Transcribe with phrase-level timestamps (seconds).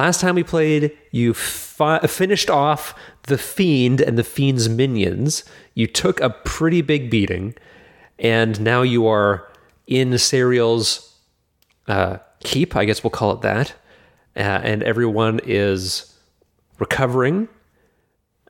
[0.00, 2.94] Last time we played, you fi- finished off
[3.24, 5.44] the fiend and the fiend's minions.
[5.74, 7.54] You took a pretty big beating,
[8.18, 9.46] and now you are
[9.86, 11.14] in Serial's
[11.86, 12.76] uh, keep.
[12.76, 13.74] I guess we'll call it that.
[14.34, 16.16] Uh, and everyone is
[16.78, 17.50] recovering.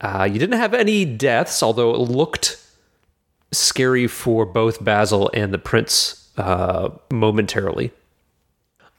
[0.01, 2.65] Uh, you didn't have any deaths, although it looked
[3.51, 7.91] scary for both Basil and the prince uh, momentarily.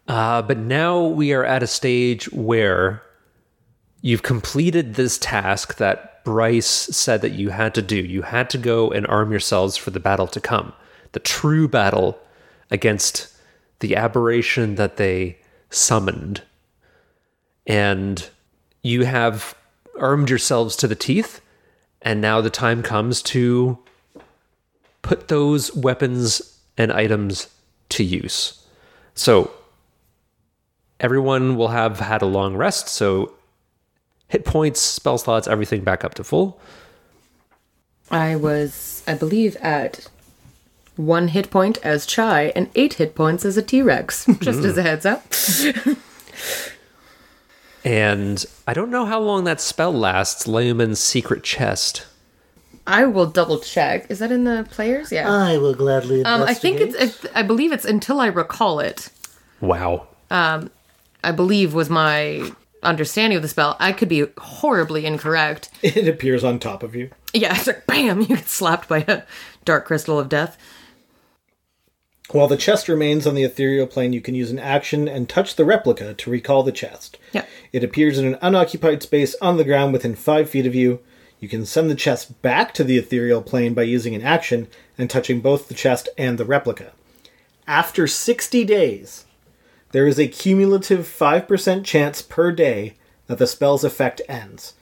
[0.07, 3.01] Uh, but now we are at a stage where
[4.01, 7.95] you've completed this task that Bryce said that you had to do.
[7.95, 10.73] You had to go and arm yourselves for the battle to come,
[11.13, 12.19] the true battle
[12.69, 13.33] against
[13.79, 15.37] the aberration that they
[15.69, 16.43] summoned.
[17.65, 18.30] And
[18.83, 19.55] you have
[19.99, 21.41] armed yourselves to the teeth,
[22.02, 23.77] and now the time comes to
[25.02, 27.47] put those weapons and items
[27.89, 28.65] to use.
[29.13, 29.52] So,
[31.02, 33.33] everyone will have had a long rest, so
[34.30, 36.58] hit points, spell slots, everything back up to full.
[38.09, 40.08] I was, I believe, at
[40.95, 44.77] one hit point as Chai and eight hit points as a T Rex, just as
[44.77, 45.25] a heads up.
[47.83, 52.05] And I don't know how long that spell lasts, Leomund's secret chest.
[52.86, 54.09] I will double check.
[54.09, 55.11] Is that in the players?
[55.11, 55.31] Yeah.
[55.31, 59.09] I will gladly um, I think it's, I believe it's until I recall it.
[59.61, 60.08] Wow.
[61.23, 62.52] I believe was my
[62.83, 63.77] understanding of the spell.
[63.80, 65.69] I could be horribly incorrect.
[65.83, 67.09] It appears on top of you.
[67.33, 69.23] Yeah, it's like bam, you get slapped by a
[69.66, 70.58] dark crystal of death.
[72.31, 75.55] While the chest remains on the ethereal plane, you can use an action and touch
[75.55, 77.17] the replica to recall the chest.
[77.33, 77.45] Yeah.
[77.73, 81.02] It appears in an unoccupied space on the ground within five feet of you.
[81.42, 84.67] You can send the chest back to the ethereal plane by using an action
[84.98, 86.93] and touching both the chest and the replica.
[87.67, 89.26] After 60 days,
[89.91, 92.95] there is a cumulative 5% chance per day
[93.27, 94.73] that the spell's effect ends.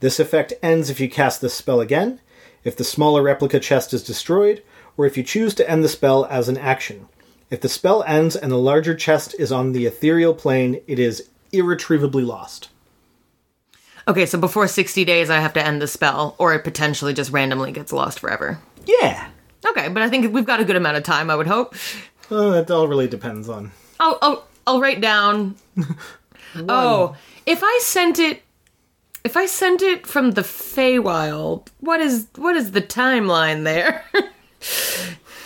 [0.00, 2.20] This effect ends if you cast the spell again,
[2.64, 4.62] if the smaller replica chest is destroyed,
[4.96, 7.08] or if you choose to end the spell as an action.
[7.48, 11.28] If the spell ends and the larger chest is on the ethereal plane, it is
[11.52, 12.68] irretrievably lost.
[14.08, 17.32] Okay, so before 60 days, I have to end the spell, or it potentially just
[17.32, 18.58] randomly gets lost forever.
[18.84, 19.28] Yeah.
[19.68, 21.74] Okay, but I think we've got a good amount of time, I would hope.
[21.74, 21.78] Uh,
[22.30, 23.72] well, that all really depends on.
[23.98, 25.56] Oh, oh, I'll write down.
[26.56, 27.16] oh,
[27.46, 28.42] if I sent it,
[29.24, 34.04] if I sent it from the Feywild, what is what is the timeline there?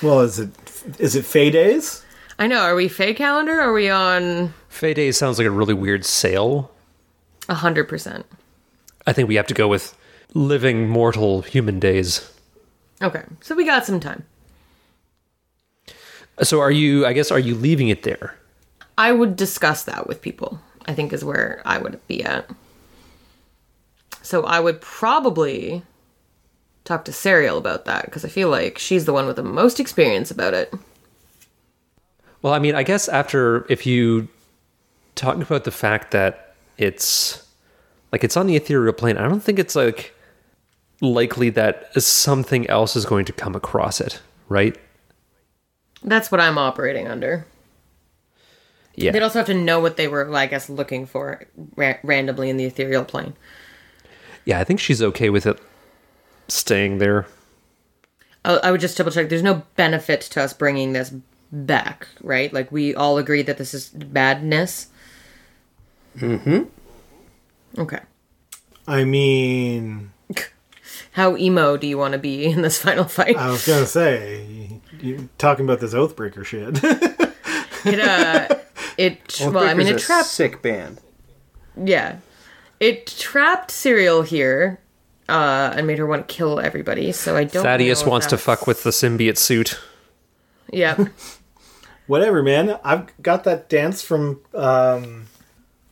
[0.03, 0.51] Well, is it
[0.99, 2.05] is it Fey days?
[2.39, 2.61] I know.
[2.61, 3.61] Are we Fey calendar?
[3.61, 6.71] Are we on Fey Days sounds like a really weird sale.
[7.49, 8.25] A hundred percent?
[9.07, 9.97] I think we have to go with
[10.33, 12.33] living mortal human days.
[13.03, 14.25] Okay, so we got some time.
[16.43, 18.37] So are you I guess are you leaving it there?
[19.01, 20.61] I would discuss that with people.
[20.85, 22.51] I think is where I would be at.
[24.21, 25.83] So I would probably
[26.85, 29.81] talk to Serial about that because I feel like she's the one with the most
[29.81, 30.75] experience about it.
[32.43, 34.29] Well, I mean, I guess after if you
[35.15, 37.43] talk about the fact that it's
[38.13, 40.15] like it's on the ethereal plane, I don't think it's like
[41.01, 44.77] likely that something else is going to come across it, right?
[46.03, 47.47] That's what I'm operating under.
[49.01, 49.13] Yeah.
[49.13, 51.43] They'd also have to know what they were, I guess, looking for
[51.77, 53.35] ra- randomly in the ethereal plane.
[54.45, 55.59] Yeah, I think she's okay with it
[56.49, 57.27] staying there.
[58.45, 59.29] I, I would just double check.
[59.29, 61.15] There's no benefit to us bringing this
[61.53, 62.53] back, right?
[62.53, 64.89] Like we all agree that this is badness.
[66.17, 66.65] Mm-hmm.
[67.81, 68.01] Okay.
[68.87, 70.13] I mean,
[71.13, 73.37] How emo do you want to be in this final fight?
[73.37, 76.81] I was gonna say, you're talking about this Oathbreaker shit.
[77.85, 78.57] it uh,
[79.01, 80.29] it well, I mean, it a trapped.
[80.29, 81.01] sick band.
[81.83, 82.17] Yeah,
[82.79, 84.79] it trapped Serial here,
[85.29, 87.13] uh, and made her want to kill everybody.
[87.13, 87.63] So I don't.
[87.63, 89.81] Thaddeus know if wants to fuck with the symbiote suit.
[90.73, 91.07] Yeah.
[92.07, 92.79] Whatever, man.
[92.85, 94.41] I've got that dance from.
[94.55, 95.27] um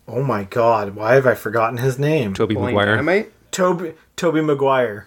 [0.06, 0.94] Oh my god!
[0.94, 2.32] Why have I forgotten his name?
[2.32, 2.86] Tobey Blaine Maguire.
[2.96, 3.32] Dynamite?
[3.52, 5.06] Tobey Tobey Maguire,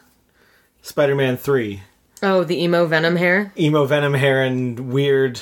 [0.83, 1.81] Spider-Man Three.
[2.23, 3.51] Oh, the emo venom hair.
[3.57, 5.41] emo venom hair and weird.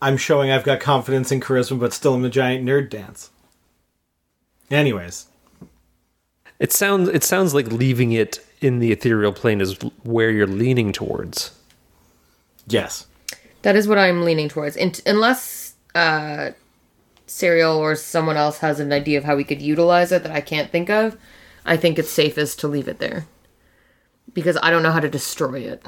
[0.00, 3.30] I'm showing I've got confidence and charisma, but still I'm a giant nerd dance.
[4.70, 5.26] Anyways,
[6.58, 10.92] It sounds it sounds like leaving it in the ethereal plane is where you're leaning
[10.92, 11.50] towards.
[12.66, 13.06] yes,
[13.62, 14.76] That is what I'm leaning towards.
[14.76, 16.50] In- unless uh,
[17.26, 20.40] Serial or someone else has an idea of how we could utilize it that I
[20.40, 21.16] can't think of,
[21.64, 23.26] I think it's safest to leave it there.
[24.32, 25.82] Because I don't know how to destroy it.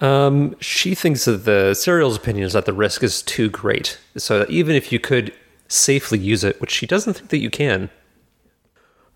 [0.00, 3.98] Um, she thinks that the serial's opinion is that the risk is too great.
[4.16, 5.32] So that even if you could
[5.68, 7.90] safely use it, which she doesn't think that you can.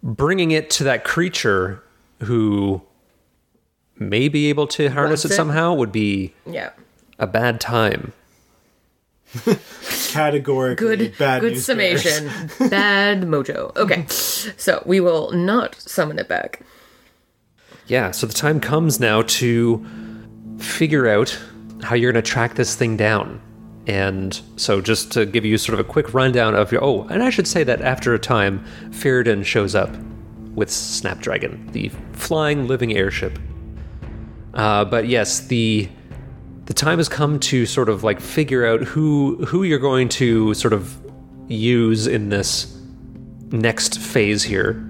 [0.02, 1.82] Bringing it to that creature
[2.22, 2.82] who
[3.98, 5.34] may be able to harness it it?
[5.34, 6.70] somehow would be Yeah.
[7.19, 8.12] a bad time.
[10.08, 12.30] Categorically Good bad good news summation.
[12.70, 13.76] Bad mojo.
[13.76, 14.06] Okay.
[14.08, 16.62] So we will not summon it back.
[17.86, 19.84] Yeah, so the time comes now to
[20.58, 21.38] figure out
[21.82, 23.40] how you're going to track this thing down.
[23.87, 26.84] And so, just to give you sort of a quick rundown of your.
[26.84, 29.90] Oh, and I should say that after a time, Ferrodin shows up
[30.55, 33.38] with Snapdragon, the flying living airship.
[34.52, 35.88] Uh, but yes, the
[36.66, 40.52] the time has come to sort of like figure out who who you're going to
[40.52, 41.00] sort of
[41.46, 42.78] use in this
[43.50, 44.84] next phase here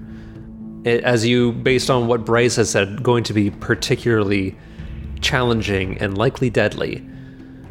[0.85, 4.55] as you, based on what Bryce has said, going to be particularly
[5.21, 7.07] challenging and likely deadly.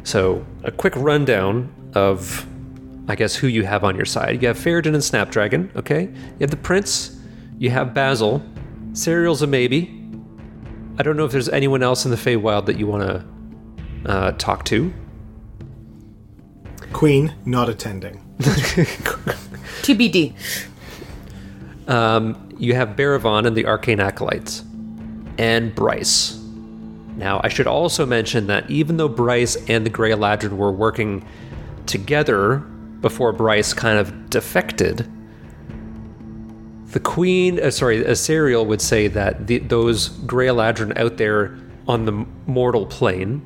[0.03, 2.45] So, a quick rundown of,
[3.07, 4.41] I guess, who you have on your side.
[4.41, 6.03] You have Ferrodin and Snapdragon, okay?
[6.03, 7.19] You have the Prince,
[7.57, 8.41] you have Basil,
[8.93, 9.95] Serial's a maybe.
[10.97, 13.25] I don't know if there's anyone else in the Feywild that you want to
[14.11, 14.93] uh, talk to.
[16.91, 18.23] Queen not attending.
[19.81, 20.33] TBD.
[21.87, 24.63] Um, you have Baravon and the Arcane Acolytes,
[25.37, 26.38] and Bryce.
[27.19, 31.27] Now, I should also mention that even though Bryce and the Grey Eladrin were working
[31.85, 32.59] together
[33.01, 35.05] before Bryce kind of defected,
[36.91, 41.57] the Queen, uh, sorry, Asariel would say that the, those Grey Eladrin out there
[41.89, 43.41] on the mortal plane,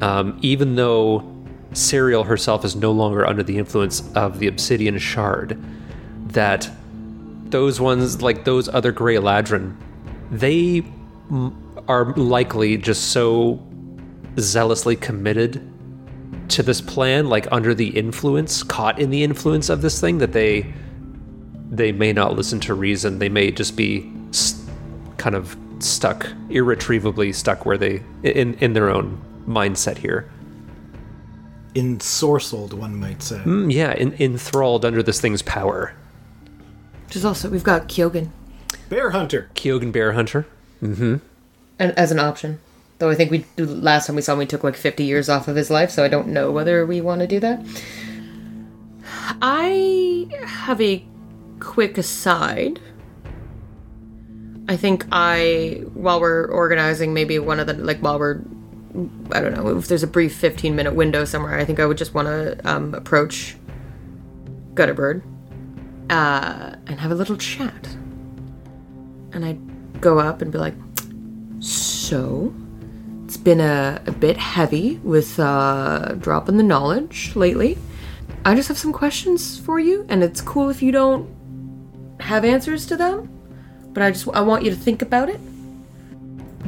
[0.00, 1.34] um, even though
[1.72, 5.60] Serial herself is no longer under the influence of the Obsidian Shard,
[6.28, 6.70] that
[7.46, 9.74] those ones, like those other Grey Eladrin,
[10.30, 10.82] they
[11.28, 11.52] mm,
[11.88, 13.58] are likely just so
[14.38, 15.60] zealously committed
[16.48, 20.32] to this plan, like under the influence, caught in the influence of this thing, that
[20.32, 20.72] they
[21.70, 23.18] they may not listen to reason.
[23.18, 24.64] They may just be s-
[25.18, 30.30] kind of stuck, irretrievably stuck where they in in their own mindset here.
[31.74, 33.36] Ensorcelled, one might say.
[33.38, 35.94] Mm, yeah, en- enthralled under this thing's power.
[37.06, 38.30] Which is also we've got Kyogen
[38.88, 39.50] Bear Hunter.
[39.54, 40.46] Kyogen Bear Hunter.
[41.78, 42.60] As an option.
[42.98, 45.46] Though I think we last time we saw him, we took like 50 years off
[45.46, 47.64] of his life, so I don't know whether we want to do that.
[49.40, 51.04] I have a
[51.60, 52.80] quick aside.
[54.68, 58.40] I think I, while we're organizing, maybe one of the like while we're,
[59.32, 61.98] I don't know, if there's a brief 15 minute window somewhere, I think I would
[61.98, 63.56] just want to um, approach
[64.74, 65.22] Gutterbird
[66.10, 67.86] uh, and have a little chat.
[69.32, 70.74] And I'd go up and be like,
[71.60, 72.54] so,
[73.24, 77.76] it's been a, a bit heavy with uh, dropping the knowledge lately.
[78.44, 81.28] I just have some questions for you, and it's cool if you don't
[82.20, 83.28] have answers to them,
[83.92, 85.40] but I just I want you to think about it.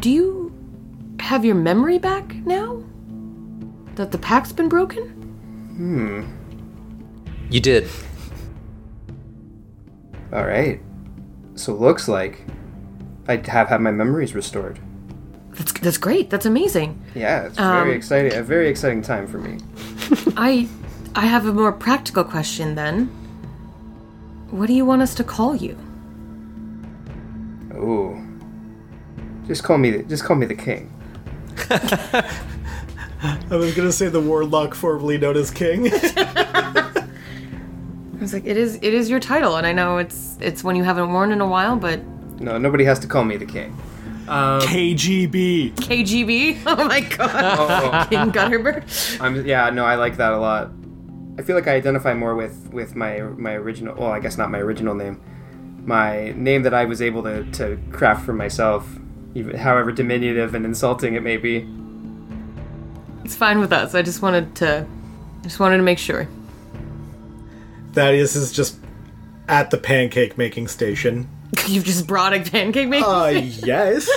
[0.00, 0.52] Do you
[1.20, 2.82] have your memory back now?
[3.94, 5.08] That the pact's been broken?
[5.76, 6.22] Hmm.
[7.50, 7.88] You did.
[10.32, 10.80] All right.
[11.54, 12.44] So looks like
[13.28, 14.78] I have had my memories restored.
[15.60, 16.30] That's that's great.
[16.30, 16.98] That's amazing.
[17.14, 18.32] Yeah, it's Um, very exciting.
[18.32, 19.58] A very exciting time for me.
[20.38, 20.66] I
[21.14, 23.08] I have a more practical question then.
[24.50, 25.76] What do you want us to call you?
[27.74, 28.18] Oh.
[29.46, 30.02] Just call me.
[30.08, 30.90] Just call me the king.
[31.70, 35.90] I was gonna say the warlock formerly known as King.
[35.92, 37.02] I
[38.18, 40.84] was like, it is it is your title, and I know it's it's one you
[40.84, 42.00] haven't worn in a while, but
[42.40, 43.76] No, nobody has to call me the king.
[44.30, 45.74] Um, KGB.
[45.74, 46.62] KGB.
[46.66, 49.20] Oh my god, King Gutterbird.
[49.20, 49.44] I'm.
[49.44, 50.70] Yeah, no, I like that a lot.
[51.38, 53.94] I feel like I identify more with with my my original.
[53.96, 55.20] Well, I guess not my original name.
[55.84, 58.86] My name that I was able to to craft for myself,
[59.34, 61.66] even however diminutive and insulting it may be.
[63.24, 63.94] It's fine with us.
[63.94, 64.86] I just wanted to,
[65.40, 66.28] I just wanted to make sure.
[67.92, 68.78] Thaddeus is just
[69.48, 71.28] at the pancake making station.
[71.66, 73.06] You've just brought a pancake maker.
[73.06, 74.08] Uh, yes.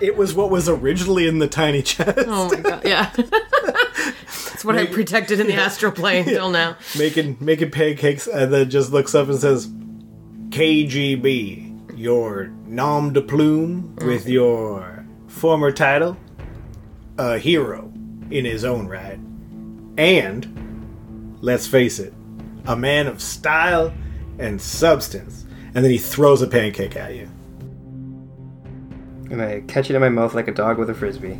[0.00, 2.18] it was what was originally in the tiny chest.
[2.26, 3.10] oh my god, yeah.
[3.16, 6.76] That's what I protected in the astral plane till now.
[6.98, 9.68] making making pancakes and then just looks up and says
[10.50, 16.16] KGB your nom de plume with your former title
[17.18, 17.92] a hero
[18.30, 19.18] in his own right
[19.98, 22.14] and let's face it
[22.66, 23.92] a man of style
[24.38, 27.28] and substance and then he throws a pancake at you
[29.30, 31.38] And I catch it in my mouth like a dog with a frisbee.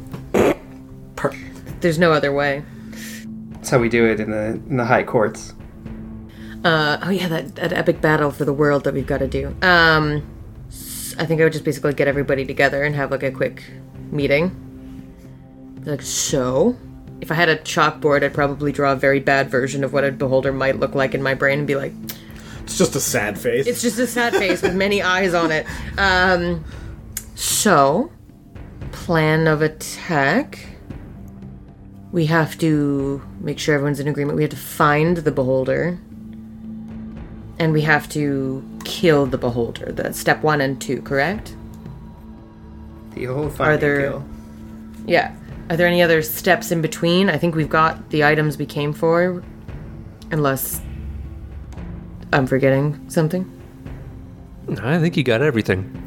[1.81, 2.63] There's no other way.
[3.53, 5.55] That's how we do it in the in the high courts.
[6.65, 9.57] Uh, oh yeah, that, that epic battle for the world that we've got to do.
[9.63, 10.23] Um,
[10.69, 13.65] s- I think I would just basically get everybody together and have like a quick
[14.11, 14.55] meeting.
[15.85, 16.77] Like so,
[17.23, 20.13] if I had a chalkboard, I'd probably draw a very bad version of what a
[20.13, 21.93] beholder might look like in my brain and be like,
[22.71, 23.67] It's just a sad face.
[23.67, 25.67] it's just a sad face with many eyes on it.
[25.99, 26.65] Um,
[27.35, 28.13] so,
[28.93, 30.67] plan of attack.
[32.13, 34.37] We have to make sure everyone's in agreement.
[34.37, 35.99] We have to find the beholder.
[37.59, 39.91] And we have to kill the beholder.
[39.91, 41.57] That's step one and two, correct?
[43.15, 44.25] The whole find and there- kill.
[45.07, 45.35] Yeah.
[45.71, 47.29] Are there any other steps in between?
[47.31, 49.43] I think we've got the items we came for.
[50.31, 50.81] Unless
[52.33, 53.51] I'm forgetting something.
[54.83, 56.01] I think you got everything.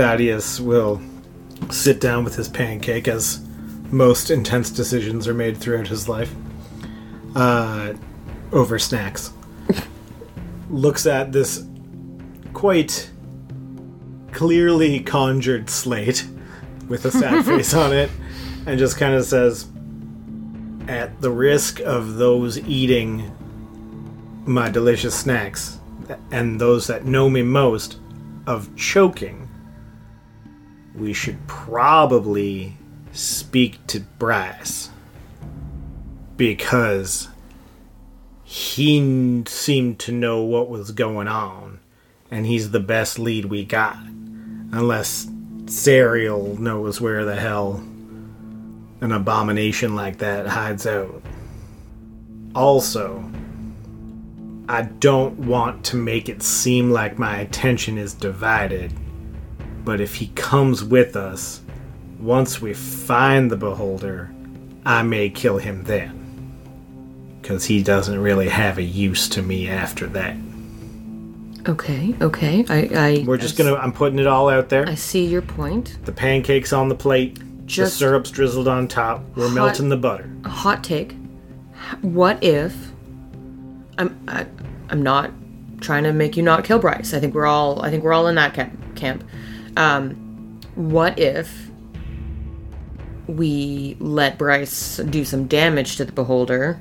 [0.00, 1.02] Thaddeus will
[1.68, 3.46] sit down with his pancake as
[3.90, 6.32] most intense decisions are made throughout his life.
[7.34, 7.94] Uh,
[8.52, 9.32] over snacks.
[10.70, 11.66] Looks at this
[12.54, 13.10] quite
[14.32, 16.26] clearly conjured slate
[16.88, 18.10] with a sad face on it
[18.66, 19.66] and just kind of says,
[20.88, 23.36] At the risk of those eating
[24.46, 25.78] my delicious snacks
[26.30, 27.98] and those that know me most
[28.46, 29.48] of choking,
[30.94, 32.76] we should probably
[33.12, 34.90] speak to Bryce
[36.36, 37.28] because
[38.44, 41.80] he seemed to know what was going on
[42.30, 43.96] and he's the best lead we got
[44.72, 45.28] unless
[45.66, 47.76] Serial knows where the hell
[49.00, 51.22] an abomination like that hides out.
[52.54, 53.30] Also
[54.70, 58.92] I don't want to make it seem like my attention is divided
[59.84, 61.62] but if he comes with us,
[62.18, 64.32] once we find the beholder,
[64.84, 66.16] I may kill him then.
[67.40, 70.36] Because he doesn't really have a use to me after that.
[71.68, 72.64] Okay, okay.
[72.68, 74.88] I, I We're just I gonna, I'm putting it all out there.
[74.88, 75.98] I see your point.
[76.04, 79.96] The pancakes on the plate, Just- the syrup's drizzled on top, we're Hot- melting the
[79.96, 80.30] butter.
[80.44, 81.16] A hot take.
[82.02, 82.89] What if
[84.00, 84.46] I'm I,
[84.88, 85.30] I'm not
[85.80, 87.14] trying to make you not kill Bryce.
[87.14, 88.96] I think we're all I think we're all in that camp.
[88.96, 89.24] camp.
[89.76, 91.70] Um, what if
[93.26, 96.80] we let Bryce do some damage to the beholder,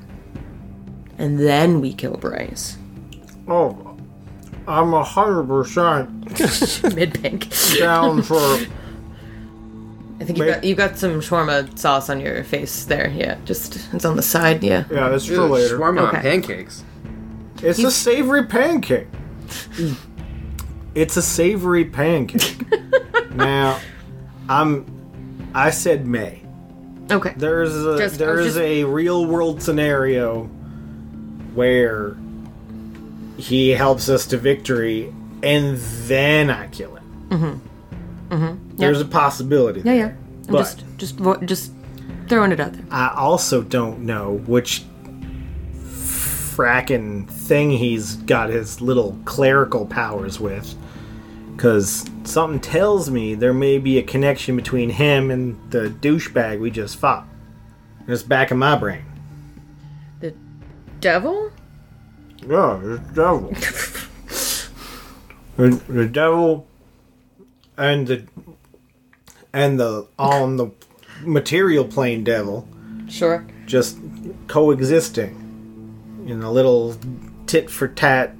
[1.17, 2.77] and then we kill Bryce
[3.47, 3.97] Oh,
[4.67, 7.49] I'm a hundred percent mid pink?
[7.79, 8.57] down for.
[10.21, 10.53] I think you Wait.
[10.55, 13.09] got you got some shawarma sauce on your face there.
[13.09, 14.63] Yeah, just it's on the side.
[14.63, 14.83] Yeah.
[14.91, 15.77] Yeah, that's Ew, for later.
[15.77, 16.21] Shawarma Okay.
[16.21, 16.83] pancakes.
[17.61, 19.07] It's a savory pancake.
[20.95, 22.65] it's a savory pancake.
[23.31, 23.79] now,
[24.47, 24.85] I'm.
[25.53, 26.41] I said May.
[27.11, 27.33] Okay.
[27.35, 30.43] There's a Just- there's just- a real world scenario
[31.55, 32.15] where
[33.37, 37.27] he helps us to victory, and then I kill him.
[37.29, 38.33] Mm-hmm.
[38.35, 38.75] Mm-hmm.
[38.77, 39.79] There's a possibility.
[39.79, 39.95] Yeah, there.
[39.95, 40.05] yeah.
[40.47, 41.71] I'm But- just just just
[42.27, 42.83] throwing it out there.
[42.91, 44.83] I also don't know which
[46.59, 50.75] frackin' thing he's got his little clerical powers with.
[51.55, 56.69] Because something tells me there may be a connection between him and the douchebag we
[56.69, 57.25] just fought.
[58.09, 59.05] It's back in my brain.
[60.19, 60.33] The
[60.99, 61.49] devil?
[62.41, 63.51] Yeah, the devil.
[65.55, 66.67] the, the devil
[67.77, 68.27] and the
[69.53, 70.71] and the on the
[71.21, 72.67] material plane devil
[73.07, 73.45] Sure.
[73.65, 73.97] just
[74.47, 75.48] coexisting
[76.29, 76.95] in a little
[77.47, 78.35] tit for tat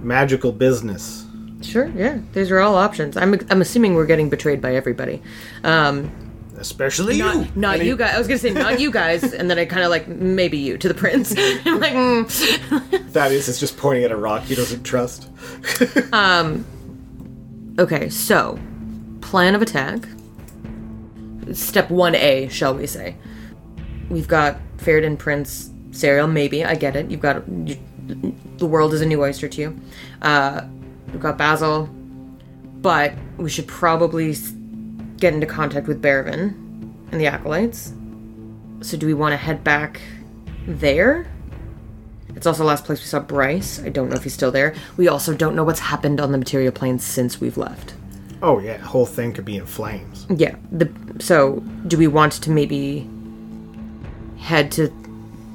[0.00, 1.24] magical business.
[1.62, 2.18] Sure, yeah.
[2.32, 3.16] These are all options.
[3.16, 5.22] I'm I'm assuming we're getting betrayed by everybody.
[5.64, 6.10] Um
[6.58, 7.24] Especially you.
[7.24, 8.14] not, not you guys.
[8.14, 10.56] I was going to say not you guys and then I kind of like maybe
[10.56, 11.34] you to the prince.
[11.36, 13.10] I'm like mm.
[13.10, 15.28] Thaddeus is just pointing at a rock he doesn't trust.
[16.12, 16.64] um,
[17.78, 18.58] Okay, so
[19.20, 20.02] plan of attack.
[21.52, 23.16] Step 1A, shall we say.
[24.08, 26.64] We've got Fairden Prince Serial, maybe.
[26.64, 27.10] I get it.
[27.10, 27.76] You've got you,
[28.58, 29.80] the world is a new oyster to you.
[30.22, 30.62] Uh,
[31.08, 31.86] we've got Basil,
[32.80, 34.34] but we should probably
[35.16, 36.54] get into contact with Bearvin
[37.10, 37.92] and the acolytes.
[38.82, 40.00] So, do we want to head back
[40.66, 41.26] there?
[42.34, 43.82] It's also the last place we saw Bryce.
[43.82, 44.74] I don't know if he's still there.
[44.98, 47.94] We also don't know what's happened on the material plane since we've left.
[48.42, 50.26] Oh yeah, the whole thing could be in flames.
[50.28, 50.56] Yeah.
[50.70, 53.08] The so do we want to maybe
[54.38, 54.92] head to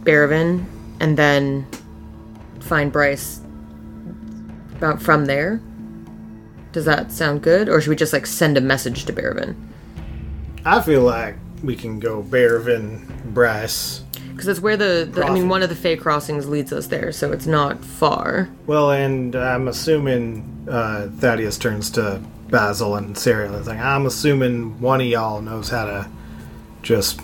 [0.03, 0.65] Barravin
[0.99, 1.67] and then
[2.59, 3.41] find Bryce
[4.75, 5.61] about from there?
[6.71, 7.69] Does that sound good?
[7.69, 9.55] Or should we just like send a message to Barravin?
[10.65, 15.49] I feel like we can go Bearvin, Bryce, Because it's where the, the I mean,
[15.49, 18.49] one of the Fey crossings leads us there, so it's not far.
[18.65, 23.55] Well, and I'm assuming uh, Thaddeus turns to Basil and Cyril.
[23.55, 26.09] It's like, I'm assuming one of y'all knows how to
[26.81, 27.21] just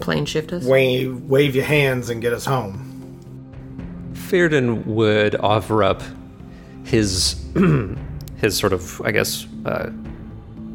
[0.00, 0.64] Plane shift us.
[0.64, 2.88] wave, wave your hands and get us home.
[4.14, 6.02] Fearden would offer up
[6.84, 7.44] his
[8.36, 9.90] his sort of, I guess, uh,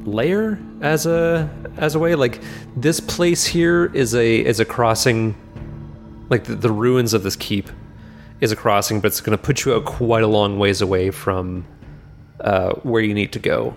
[0.06, 2.16] layer as a as a way.
[2.16, 2.42] Like
[2.76, 5.36] this place here is a is a crossing.
[6.30, 7.70] Like the, the ruins of this keep
[8.42, 11.10] is a crossing, but it's going to put you out quite a long ways away
[11.10, 11.66] from
[12.42, 13.76] uh, where you need to go.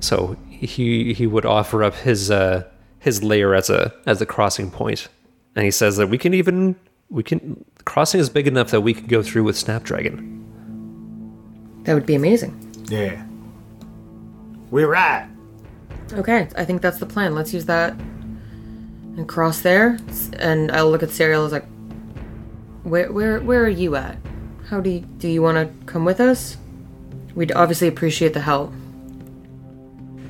[0.00, 2.64] So he he would offer up his uh,
[3.04, 5.08] his layer as a as a crossing point,
[5.54, 6.74] and he says that we can even
[7.10, 10.40] we can crossing is big enough that we can go through with Snapdragon.
[11.84, 12.58] That would be amazing.
[12.88, 13.22] Yeah.
[14.70, 15.28] We're right.
[16.14, 17.34] Okay, I think that's the plan.
[17.34, 19.98] Let's use that and cross there.
[20.38, 21.66] And I'll look at Serial as like,
[22.84, 24.16] where where where are you at?
[24.70, 26.56] How do you, do you want to come with us?
[27.34, 28.72] We'd obviously appreciate the help.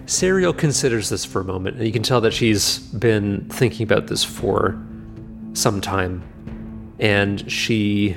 [0.07, 4.07] Serial considers this for a moment, and you can tell that she's been thinking about
[4.07, 4.79] this for
[5.55, 6.23] some time.
[6.99, 8.17] And she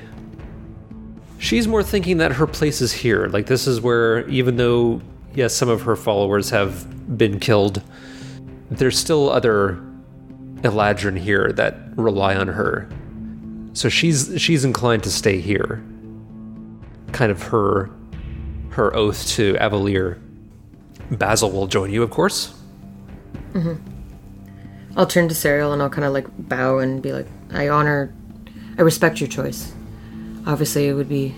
[1.39, 3.27] she's more thinking that her place is here.
[3.27, 5.01] Like this is where even though
[5.33, 7.81] yes, some of her followers have been killed,
[8.69, 9.81] there's still other
[10.61, 12.89] Eladrin here that rely on her.
[13.73, 15.83] So she's she's inclined to stay here.
[17.13, 17.89] Kind of her
[18.71, 20.19] her oath to Avalier.
[21.11, 22.53] Basil will join you, of course.
[23.53, 23.75] Mm-hmm.
[24.97, 28.13] I'll turn to Serial and I'll kind of like bow and be like, I honor,
[28.77, 29.73] I respect your choice.
[30.45, 31.35] Obviously, it would be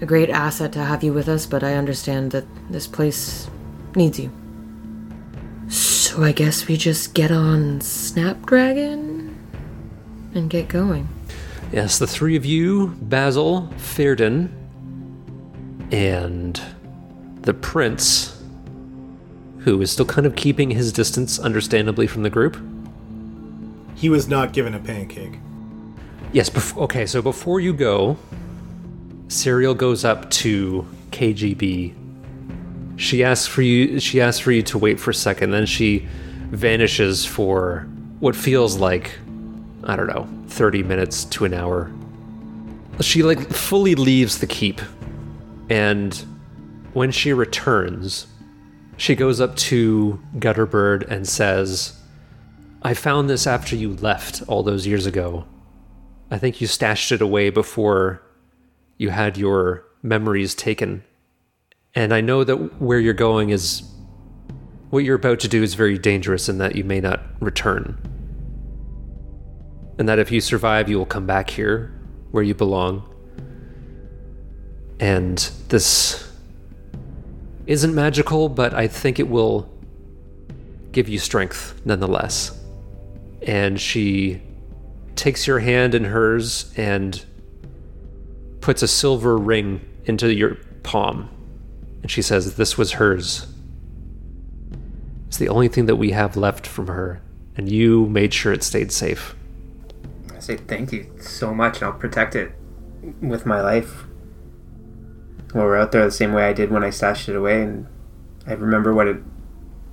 [0.00, 3.50] a great asset to have you with us, but I understand that this place
[3.96, 4.30] needs you.
[5.68, 9.36] So I guess we just get on Snapdragon
[10.34, 11.08] and get going.
[11.72, 14.50] Yes, the three of you, Basil, Fearden,
[15.90, 16.60] and
[17.42, 18.37] the prince,
[19.68, 22.56] who is still kind of keeping his distance, understandably, from the group.
[23.94, 25.38] He was not given a pancake.
[26.32, 28.16] Yes, bef- okay, so before you go,
[29.28, 31.94] Serial goes up to KGB.
[32.96, 36.08] She asks for you she asks for you to wait for a second, then she
[36.50, 37.86] vanishes for
[38.20, 39.18] what feels like
[39.84, 41.92] I don't know, 30 minutes to an hour.
[43.00, 44.80] She like fully leaves the keep.
[45.68, 46.14] And
[46.94, 48.26] when she returns,
[48.98, 51.98] she goes up to Gutterbird and says,
[52.82, 55.46] I found this after you left all those years ago.
[56.32, 58.20] I think you stashed it away before
[58.98, 61.04] you had your memories taken.
[61.94, 63.88] And I know that where you're going is
[64.90, 67.96] what you're about to do is very dangerous and that you may not return.
[69.96, 71.92] And that if you survive, you will come back here
[72.32, 73.08] where you belong.
[74.98, 76.27] And this
[77.68, 79.70] isn't magical, but I think it will
[80.90, 82.58] give you strength nonetheless.
[83.46, 84.40] And she
[85.14, 87.24] takes your hand in hers and
[88.62, 91.28] puts a silver ring into your palm.
[92.02, 93.46] And she says, This was hers.
[95.26, 97.20] It's the only thing that we have left from her,
[97.54, 99.36] and you made sure it stayed safe.
[100.34, 102.52] I say thank you so much, and I'll protect it
[103.20, 104.04] with my life.
[105.54, 107.86] We're out there, the same way I did when I stashed it away, and
[108.46, 109.16] I remember what it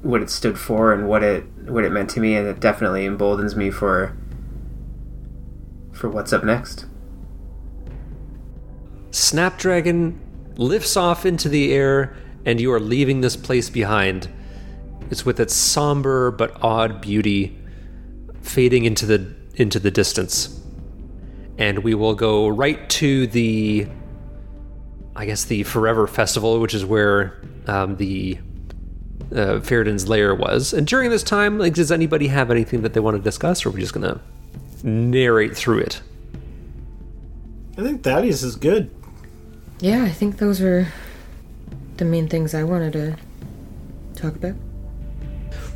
[0.01, 3.05] what it stood for and what it what it meant to me, and it definitely
[3.05, 4.15] emboldens me for
[5.93, 6.85] for what's up next.
[9.11, 10.19] Snapdragon
[10.57, 12.15] lifts off into the air,
[12.45, 14.27] and you are leaving this place behind.
[15.09, 17.57] It's with its somber but odd beauty
[18.41, 20.61] fading into the into the distance.
[21.57, 23.87] And we will go right to the
[25.15, 28.37] I guess the Forever Festival, which is where um, the
[29.33, 30.73] uh, Feriden's lair was.
[30.73, 33.69] And during this time, like, does anybody have anything that they want to discuss, or
[33.69, 34.21] are we just gonna
[34.83, 36.01] narrate through it?
[37.77, 38.89] I think Thaddeus is good.
[39.79, 40.87] Yeah, I think those are
[41.97, 43.15] the main things I wanted to
[44.15, 44.55] talk about.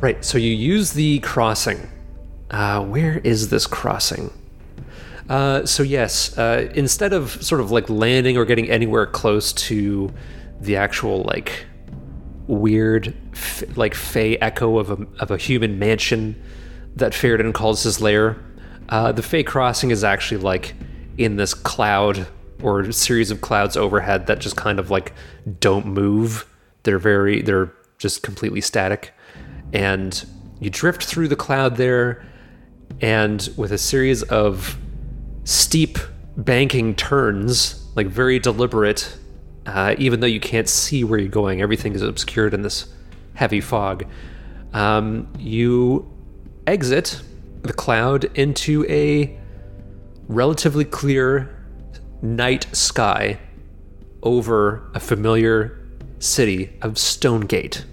[0.00, 1.88] Right, so you use the crossing.
[2.50, 4.30] Uh, where is this crossing?
[5.30, 10.12] Uh, so yes, uh, instead of sort of like landing or getting anywhere close to
[10.60, 11.66] the actual like
[12.48, 16.34] weird, f- like fey echo of a of a human mansion
[16.96, 18.42] that Feridan calls his lair,
[18.88, 20.74] uh, the fey crossing is actually like
[21.16, 22.26] in this cloud
[22.60, 25.12] or series of clouds overhead that just kind of like
[25.60, 26.44] don't move.
[26.82, 29.14] They're very they're just completely static,
[29.72, 30.26] and
[30.58, 32.26] you drift through the cloud there
[33.00, 34.76] and with a series of
[35.44, 35.98] steep
[36.36, 39.16] banking turns, like very deliberate,
[39.66, 42.92] uh, even though you can't see where you're going, everything is obscured in this
[43.34, 44.04] heavy fog.
[44.72, 46.10] Um, you
[46.66, 47.22] exit
[47.62, 49.38] the cloud into a
[50.28, 51.56] relatively clear
[52.22, 53.38] night sky
[54.22, 55.78] over a familiar
[56.18, 57.84] city of Stonegate.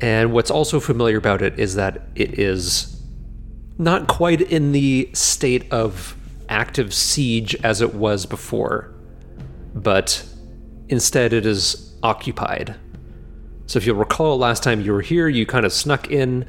[0.00, 3.00] And what's also familiar about it is that it is
[3.78, 6.16] not quite in the state of
[6.52, 8.92] active siege as it was before,
[9.74, 10.24] but
[10.88, 12.76] instead it is occupied.
[13.66, 16.46] So if you'll recall last time you were here, you kind of snuck in.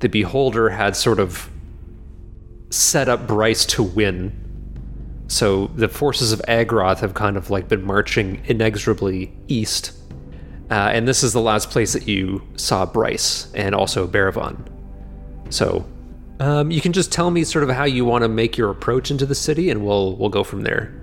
[0.00, 1.50] The Beholder had sort of
[2.68, 4.44] set up Bryce to win.
[5.28, 9.92] So the forces of Agroth have kind of like been marching inexorably east.
[10.70, 14.58] Uh, and this is the last place that you saw Bryce and also Baravon.
[15.48, 15.86] So
[16.40, 19.10] um, you can just tell me sort of how you want to make your approach
[19.10, 20.94] into the city, and we'll we'll go from there.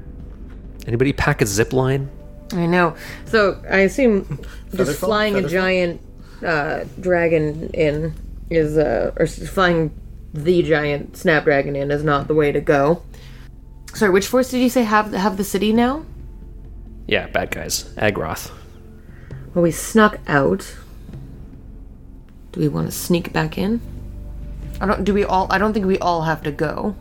[0.88, 2.10] Anybody pack a zip line?
[2.54, 2.96] I know.
[3.26, 4.40] So I assume
[4.74, 4.96] just Featherfall?
[4.96, 6.02] flying a giant
[6.46, 8.14] uh, dragon in
[8.50, 9.92] is uh, or flying
[10.34, 13.02] the giant snapdragon in is not the way to go.
[13.94, 16.06] Sorry, which force did you say have have the city now?
[17.08, 17.86] Yeah, bad guys.
[17.98, 18.52] Agroth.
[19.54, 20.76] Well, we snuck out.
[22.52, 23.82] Do we want to sneak back in?
[24.82, 25.04] I don't.
[25.04, 25.48] Do we all?
[25.50, 26.96] I don't think we all have to go.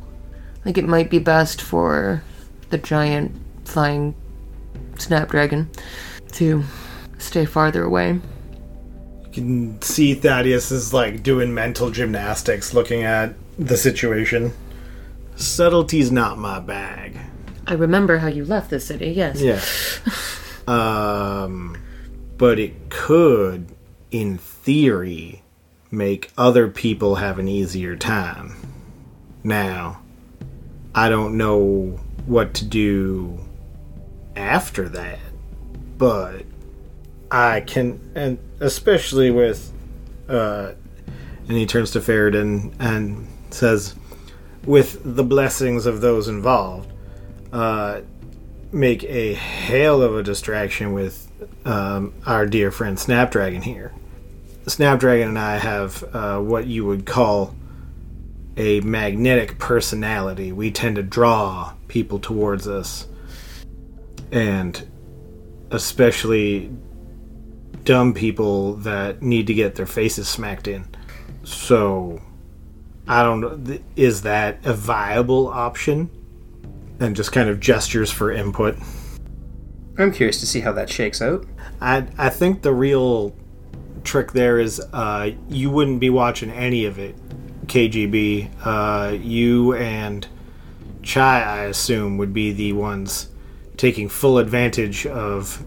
[0.60, 2.22] I think it might be best for
[2.70, 3.34] the giant
[3.64, 4.14] flying
[4.98, 5.70] snapdragon
[6.32, 6.64] to
[7.18, 8.20] stay farther away.
[9.24, 14.52] You can see Thaddeus is like doing mental gymnastics looking at the situation.
[15.36, 17.18] Subtlety's not my bag.
[17.66, 19.10] I remember how you left the city.
[19.10, 19.40] Yes.
[19.40, 19.60] Yeah.
[21.44, 21.76] um,
[22.36, 23.74] but it could,
[24.10, 25.43] in theory,
[25.96, 28.54] make other people have an easier time.
[29.42, 30.00] Now,
[30.94, 33.38] I don't know what to do
[34.36, 35.18] after that,
[35.98, 36.44] but
[37.30, 39.72] I can, and especially with,
[40.28, 40.72] uh,
[41.48, 43.94] and he turns to Faradin and says,
[44.64, 46.90] with the blessings of those involved,
[47.52, 48.00] uh,
[48.72, 51.30] make a hell of a distraction with
[51.64, 53.92] um, our dear friend Snapdragon here.
[54.66, 57.54] Snapdragon and I have uh, what you would call
[58.56, 60.52] a magnetic personality.
[60.52, 63.06] We tend to draw people towards us,
[64.32, 64.86] and
[65.70, 66.70] especially
[67.84, 70.86] dumb people that need to get their faces smacked in.
[71.42, 72.22] So,
[73.06, 73.78] I don't know.
[73.96, 76.10] Is that a viable option?
[77.00, 78.76] And just kind of gestures for input.
[79.98, 81.44] I'm curious to see how that shakes out.
[81.80, 83.34] I I think the real
[84.04, 87.16] trick there is uh, you wouldn't be watching any of it.
[87.66, 90.26] KGB, uh, you and
[91.02, 93.28] Chai, I assume, would be the ones
[93.76, 95.64] taking full advantage of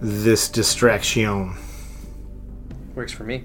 [0.00, 1.56] this distraction.
[2.94, 3.44] Works for me.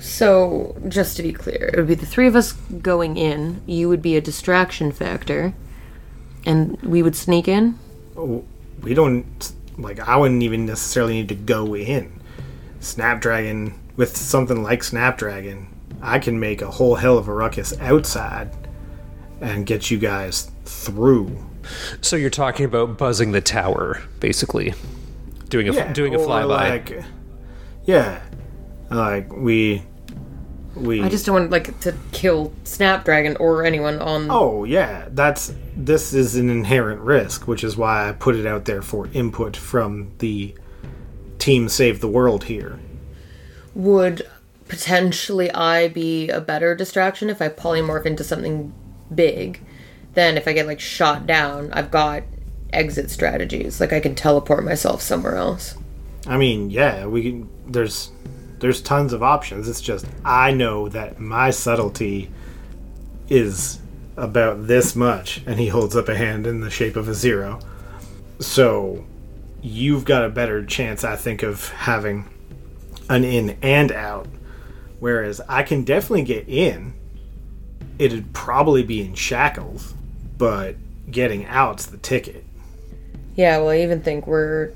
[0.00, 3.62] So, just to be clear, it would be the three of us going in.
[3.66, 5.54] You would be a distraction factor,
[6.44, 7.78] and we would sneak in.
[8.82, 10.00] We don't like.
[10.00, 12.15] I wouldn't even necessarily need to go in.
[12.80, 15.68] Snapdragon with something like Snapdragon,
[16.02, 18.50] I can make a whole hell of a ruckus outside
[19.40, 21.36] and get you guys through.
[22.00, 24.74] So you're talking about buzzing the tower, basically,
[25.48, 26.48] doing a Yeah, doing a flyby.
[26.48, 27.04] Like,
[27.84, 28.22] yeah,
[28.90, 29.82] like we
[30.74, 31.02] we.
[31.02, 34.28] I just don't want like to kill Snapdragon or anyone on.
[34.30, 38.64] Oh yeah, that's this is an inherent risk, which is why I put it out
[38.64, 40.54] there for input from the
[41.46, 42.80] team Save the World here.
[43.72, 44.28] Would
[44.66, 48.74] potentially I be a better distraction if I polymorph into something
[49.14, 49.60] big?
[50.14, 52.24] Then if I get like shot down, I've got
[52.72, 53.80] exit strategies.
[53.80, 55.76] Like I can teleport myself somewhere else.
[56.26, 57.48] I mean, yeah, we can.
[57.68, 58.10] There's
[58.58, 59.68] there's tons of options.
[59.68, 62.28] It's just I know that my subtlety
[63.28, 63.78] is
[64.16, 67.60] about this much, and he holds up a hand in the shape of a zero.
[68.40, 69.04] So
[69.62, 72.28] you've got a better chance, I think, of having
[73.08, 74.28] an in and out.
[74.98, 76.94] Whereas I can definitely get in.
[77.98, 79.94] It'd probably be in shackles,
[80.38, 80.76] but
[81.10, 82.44] getting out's the ticket.
[83.34, 84.72] Yeah, well, I even think we're.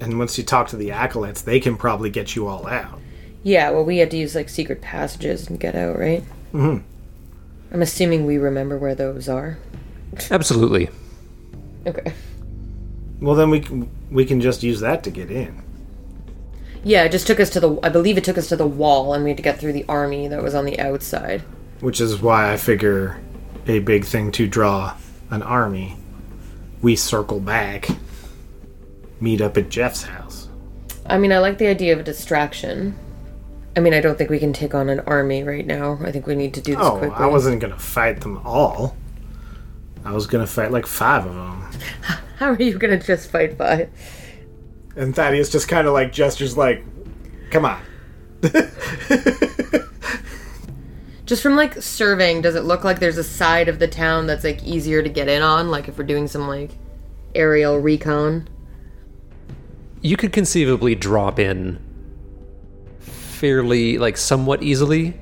[0.00, 2.98] And once you talk to the acolytes, they can probably get you all out.
[3.42, 6.24] Yeah, well, we had to use like secret passages and get out, right?
[6.52, 6.84] Mm-hmm.
[7.72, 9.58] I'm assuming we remember where those are.
[10.30, 10.90] Absolutely.
[11.86, 12.12] Okay.
[13.22, 15.62] Well, then we can we can just use that to get in.
[16.82, 17.78] Yeah, it just took us to the.
[17.84, 19.84] I believe it took us to the wall, and we had to get through the
[19.88, 21.42] army that was on the outside.
[21.80, 23.20] Which is why I figure
[23.68, 24.96] a big thing to draw
[25.30, 25.96] an army.
[26.82, 27.88] We circle back,
[29.20, 30.48] meet up at Jeff's house.
[31.06, 32.96] I mean, I like the idea of a distraction.
[33.76, 35.98] I mean, I don't think we can take on an army right now.
[36.02, 37.16] I think we need to do this Oh, quickly.
[37.16, 38.96] I wasn't gonna fight them all.
[40.04, 41.70] I was gonna fight like five of them.
[42.42, 43.88] How are you gonna just fight by?
[44.96, 46.84] And Thaddeus just kind of like gestures, like,
[47.52, 47.80] "Come on."
[51.24, 54.42] Just from like surveying, does it look like there's a side of the town that's
[54.42, 55.70] like easier to get in on?
[55.70, 56.72] Like if we're doing some like
[57.32, 58.48] aerial recon?
[60.00, 61.78] You could conceivably drop in
[62.98, 65.14] fairly, like, somewhat easily.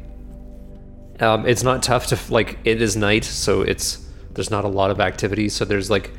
[1.20, 2.58] Um, it's not tough to like.
[2.64, 5.50] It is night, so it's there's not a lot of activity.
[5.50, 6.12] So there's like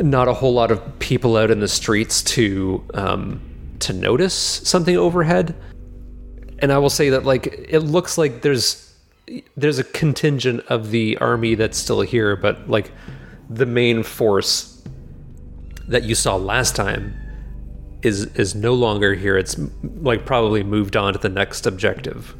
[0.00, 3.40] not a whole lot of people out in the streets to um,
[3.80, 5.54] to notice something overhead.
[6.58, 8.94] And I will say that like it looks like there's
[9.56, 12.92] there's a contingent of the army that's still here, but like
[13.48, 14.82] the main force
[15.88, 17.14] that you saw last time
[18.02, 19.36] is is no longer here.
[19.36, 22.34] It's like probably moved on to the next objective.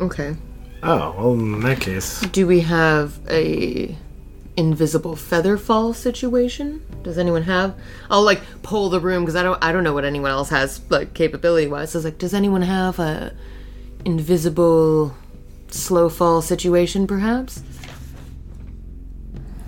[0.00, 0.36] Okay.
[0.82, 3.96] Oh, well, in that case, Do we have a
[4.56, 6.84] invisible feather fall situation?
[7.02, 7.74] Does anyone have?
[8.10, 10.80] I'll like pull the room because I don't I don't know what anyone else has
[10.90, 11.90] like capability wise.
[11.92, 13.34] So it's like, does anyone have a
[14.04, 15.14] invisible
[15.68, 17.62] slow fall situation perhaps?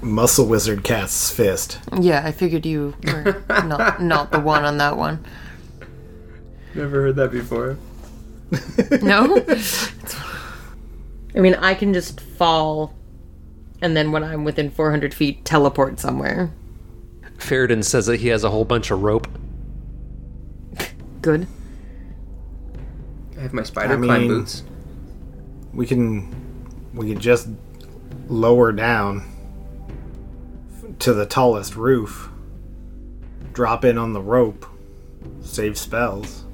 [0.01, 1.81] Muscle Wizard casts fist.
[2.01, 5.25] Yeah, I figured you were not not the one on that one.
[6.75, 7.79] Never heard that before.
[9.03, 9.43] No?
[11.35, 12.95] I mean, I can just fall
[13.83, 16.51] and then when I'm within 400 feet, teleport somewhere.
[17.39, 19.29] Faradin says that he has a whole bunch of rope.
[21.23, 21.47] Good.
[23.37, 24.63] I have my spider I climb mean- boots.
[25.75, 26.35] We can,
[26.95, 27.49] we can just
[28.29, 29.25] lower down
[31.01, 32.31] to the tallest roof,
[33.53, 34.65] drop in on the rope,
[35.43, 36.45] save spells.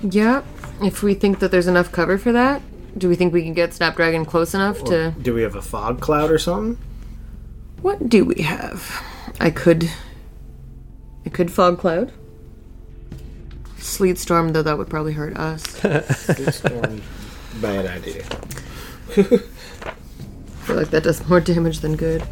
[0.00, 0.42] Yeah,
[0.80, 2.62] if we think that there's enough cover for that,
[2.96, 5.14] do we think we can get Snapdragon close enough to.
[5.20, 6.82] Do we have a fog cloud or something?
[7.82, 9.04] What do we have?
[9.38, 9.90] I could.
[11.24, 12.12] I could fog cloud.
[13.78, 15.62] Sleet storm, though, that would probably hurt us.
[16.16, 17.02] Sleet storm.
[17.60, 18.24] Bad idea.
[19.10, 19.22] I
[20.64, 22.26] feel like that does more damage than good.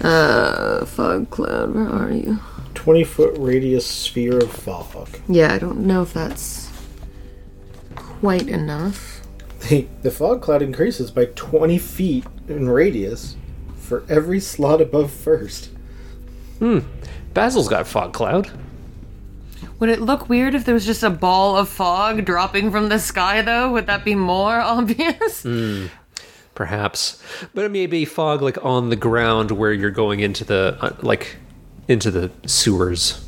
[0.00, 2.38] Uh, fog cloud, where are you?
[2.74, 5.08] 20 foot radius sphere of fog.
[5.28, 6.70] Yeah, I don't know if that's
[7.94, 9.17] quite enough.
[9.60, 13.36] The, the fog cloud increases by 20 feet in radius
[13.76, 15.70] for every slot above first.
[16.58, 16.80] Hmm.
[17.34, 18.50] Basil's got fog cloud.
[19.78, 22.98] Would it look weird if there was just a ball of fog dropping from the
[22.98, 23.70] sky, though?
[23.72, 25.42] Would that be more obvious?
[25.42, 25.86] Hmm.
[26.54, 27.22] Perhaps
[27.54, 30.92] but it may be fog like on the ground where you're going into the uh,
[31.02, 31.36] like
[31.86, 33.24] into the sewers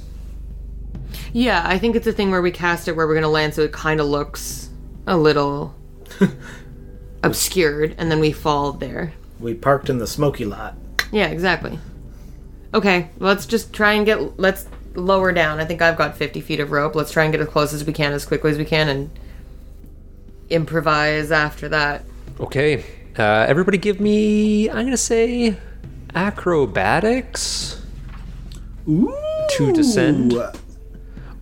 [1.32, 3.62] Yeah, I think it's a thing where we cast it where we're gonna land so
[3.62, 4.70] it kind of looks
[5.06, 5.76] a little
[7.22, 9.12] obscured, and then we fall there.
[9.38, 10.76] We parked in the smoky lot.
[11.12, 11.78] Yeah, exactly.
[12.74, 14.38] Okay, let's just try and get.
[14.38, 15.60] Let's lower down.
[15.60, 16.94] I think I've got 50 feet of rope.
[16.94, 19.10] Let's try and get as close as we can, as quickly as we can, and
[20.50, 22.04] improvise after that.
[22.40, 22.84] okay
[23.16, 25.56] uh, everybody give me i'm gonna say
[26.16, 27.80] acrobatics
[28.88, 29.14] Ooh.
[29.50, 30.34] to descend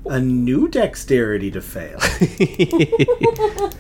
[0.04, 1.98] A new dexterity to fail.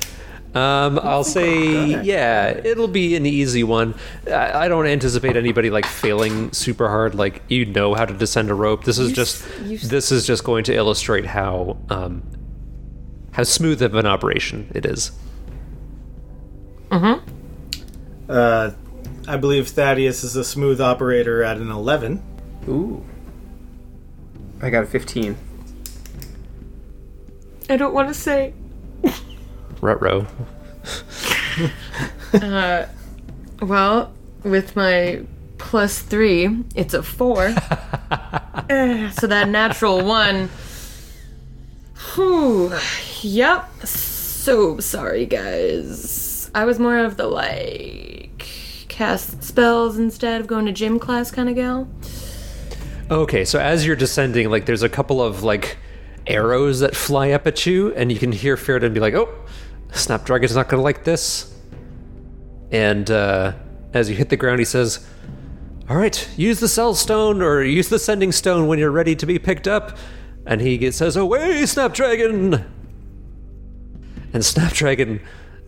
[0.58, 3.94] um, i'll say yeah it'll be an easy one
[4.26, 8.50] I, I don't anticipate anybody like failing super hard like you know how to descend
[8.50, 12.22] a rope this is just you s- this is just going to illustrate how um,
[13.32, 15.12] how smooth of an operation it is
[18.28, 18.70] uh,
[19.26, 22.22] I believe Thaddeus is a smooth operator at an 11.
[22.68, 23.04] Ooh.
[24.62, 25.36] I got a 15.
[27.70, 28.54] I don't want to say.
[29.80, 30.26] Rutro.
[33.60, 34.12] Well,
[34.44, 35.22] with my
[35.58, 37.54] plus three, it's a four.
[38.68, 40.50] Eh, so that natural one.
[42.14, 42.70] Whew.
[43.22, 43.86] Yep.
[43.86, 46.50] So sorry, guys.
[46.54, 48.46] I was more of the like
[48.88, 51.88] cast spells instead of going to gym class kind of gal.
[53.10, 55.78] Okay, so as you're descending, like there's a couple of like
[56.26, 59.32] arrows that fly up at you, and you can hear Faradin be like, "Oh,
[59.92, 61.54] Snapdragon's not gonna like this."
[62.70, 63.52] And uh,
[63.94, 65.06] as you hit the ground, he says,
[65.88, 69.26] "All right, use the cell stone or use the sending stone when you're ready to
[69.26, 69.96] be picked up.
[70.46, 72.64] and he says, "Away, Snapdragon!"
[74.32, 75.20] And Snapdragon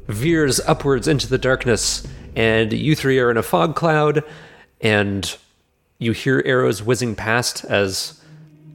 [0.09, 4.25] veers upwards into the darkness, and you three are in a fog cloud,
[4.81, 5.37] and
[5.99, 8.21] you hear arrows whizzing past as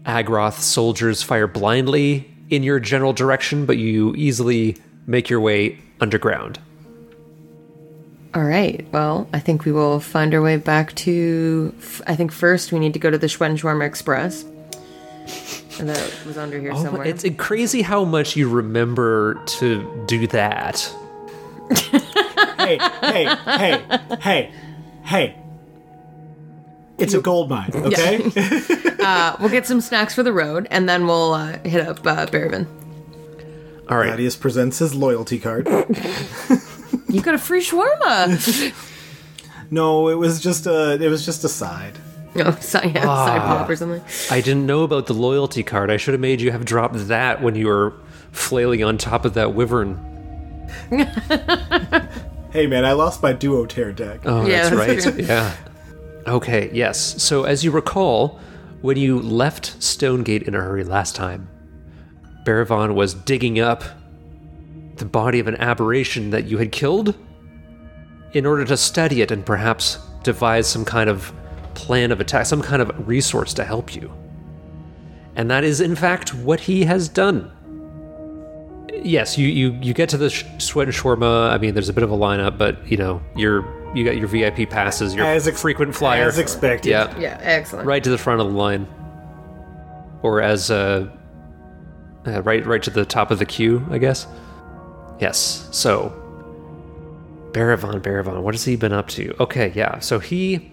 [0.06, 6.60] Agroth soldiers fire blindly in your general direction, but you easily make your way underground.
[8.34, 8.86] All right.
[8.92, 11.74] Well, I think we will find our way back to.
[11.80, 14.44] f- I think first we need to go to the Schwenswarm Express.
[15.80, 17.06] And that was under here Oh, somewhere.
[17.06, 20.80] it's crazy how much you remember to do that.
[21.72, 24.52] hey, hey, hey, hey,
[25.04, 25.36] hey.
[26.98, 28.20] It's a gold mine, okay?
[29.40, 32.68] we'll get some snacks for the road, and then we'll uh, hit up uh, Barabin.
[33.90, 34.10] All right.
[34.18, 35.68] Gladius presents his loyalty card.
[37.08, 38.74] You got a free shawarma.
[39.72, 41.98] No, it was just a it was just a side.
[42.38, 44.02] Oh, no, side, yeah, ah, side pop or something.
[44.30, 45.90] I didn't know about the loyalty card.
[45.90, 47.94] I should have made you have dropped that when you were
[48.34, 49.96] flailing on top of that wyvern.
[52.52, 54.20] Hey man, I lost my duo tear deck.
[54.26, 55.16] Oh, Yeah, that's that's right.
[55.16, 55.24] true.
[55.26, 55.56] Yeah.
[56.28, 57.22] Okay, yes.
[57.24, 58.40] So, as you recall,
[58.82, 61.48] when you left Stonegate in a hurry last time,
[62.46, 63.84] Baravon was digging up
[64.96, 67.14] the body of an aberration that you had killed
[68.34, 71.34] in order to study it and perhaps devise some kind of
[71.74, 74.14] plan of attack, some kind of resource to help you.
[75.36, 77.52] And that is, in fact, what he has done.
[79.04, 81.50] Yes, you, you, you get to the sh- sweat and shawarma.
[81.52, 84.28] I mean, there's a bit of a lineup, but you know, you're you got your
[84.28, 86.90] VIP passes, your As ex- frequent flyer, as expected.
[86.90, 87.86] Yeah, Yeah, excellent.
[87.88, 88.88] right to the front of the line,
[90.22, 91.08] or as uh,
[92.28, 94.28] uh, right right to the top of the queue, I guess.
[95.20, 95.68] Yes.
[95.72, 96.14] So,
[97.52, 99.34] Baravon, Baravon, what has he been up to?
[99.42, 100.00] Okay, yeah.
[100.00, 100.72] So he,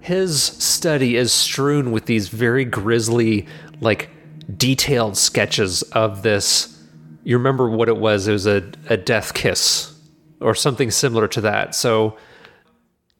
[0.00, 3.46] his study is strewn with these very grisly,
[3.80, 4.10] like
[4.56, 6.76] detailed sketches of this.
[7.22, 8.26] You remember what it was?
[8.26, 9.94] It was a, a death kiss
[10.40, 11.74] or something similar to that.
[11.74, 12.16] So,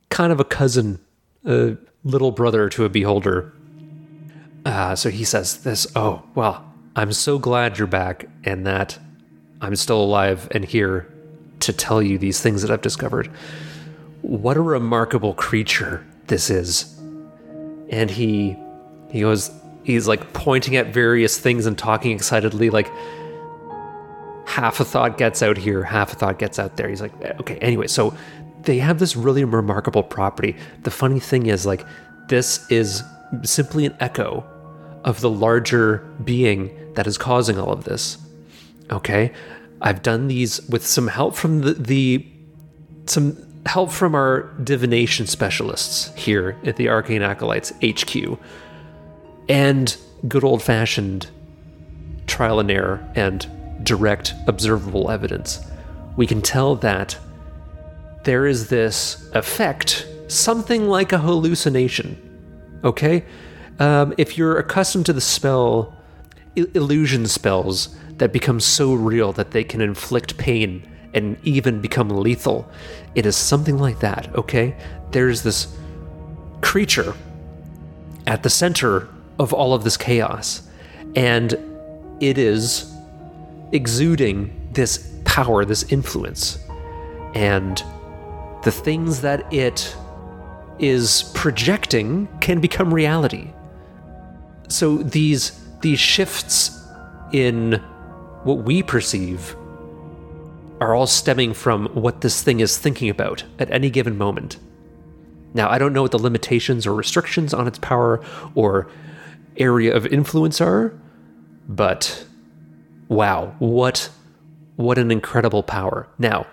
[0.08, 0.98] kind of a cousin,
[1.44, 3.52] a little brother to a beholder.
[4.64, 6.67] Uh, so he says this, oh, well,
[6.98, 8.98] I'm so glad you're back and that
[9.60, 11.06] I'm still alive and here
[11.60, 13.30] to tell you these things that I've discovered.
[14.22, 16.98] What a remarkable creature this is.
[17.88, 18.56] And he
[19.12, 19.52] he goes
[19.84, 22.90] he's like pointing at various things and talking excitedly like
[24.44, 26.88] half a thought gets out here, half a thought gets out there.
[26.88, 28.12] He's like, okay, anyway, so
[28.62, 30.56] they have this really remarkable property.
[30.82, 31.86] The funny thing is, like,
[32.26, 33.04] this is
[33.44, 34.44] simply an echo
[35.08, 38.18] of the larger being that is causing all of this.
[38.90, 39.32] Okay?
[39.80, 42.26] I've done these with some help from the, the
[43.06, 48.38] some help from our divination specialists here at the Arcane Acolytes HQ.
[49.48, 49.96] And
[50.28, 51.28] good old fashioned
[52.26, 53.50] trial and error and
[53.82, 55.60] direct observable evidence,
[56.18, 57.16] we can tell that
[58.24, 62.80] there is this effect, something like a hallucination.
[62.84, 63.24] Okay?
[63.78, 65.94] Um, if you're accustomed to the spell,
[66.56, 72.68] illusion spells that become so real that they can inflict pain and even become lethal,
[73.14, 74.76] it is something like that, okay?
[75.12, 75.76] There's this
[76.60, 77.14] creature
[78.26, 80.68] at the center of all of this chaos,
[81.14, 81.52] and
[82.20, 82.92] it is
[83.72, 86.58] exuding this power, this influence.
[87.34, 87.82] And
[88.64, 89.94] the things that it
[90.78, 93.52] is projecting can become reality.
[94.68, 96.86] So these these shifts
[97.32, 97.74] in
[98.44, 99.56] what we perceive
[100.80, 104.58] are all stemming from what this thing is thinking about at any given moment.
[105.54, 108.22] Now, I don't know what the limitations or restrictions on its power
[108.54, 108.88] or
[109.56, 110.92] area of influence are,
[111.68, 112.24] but
[113.08, 114.10] wow, what
[114.76, 116.08] what an incredible power.
[116.18, 116.46] Now,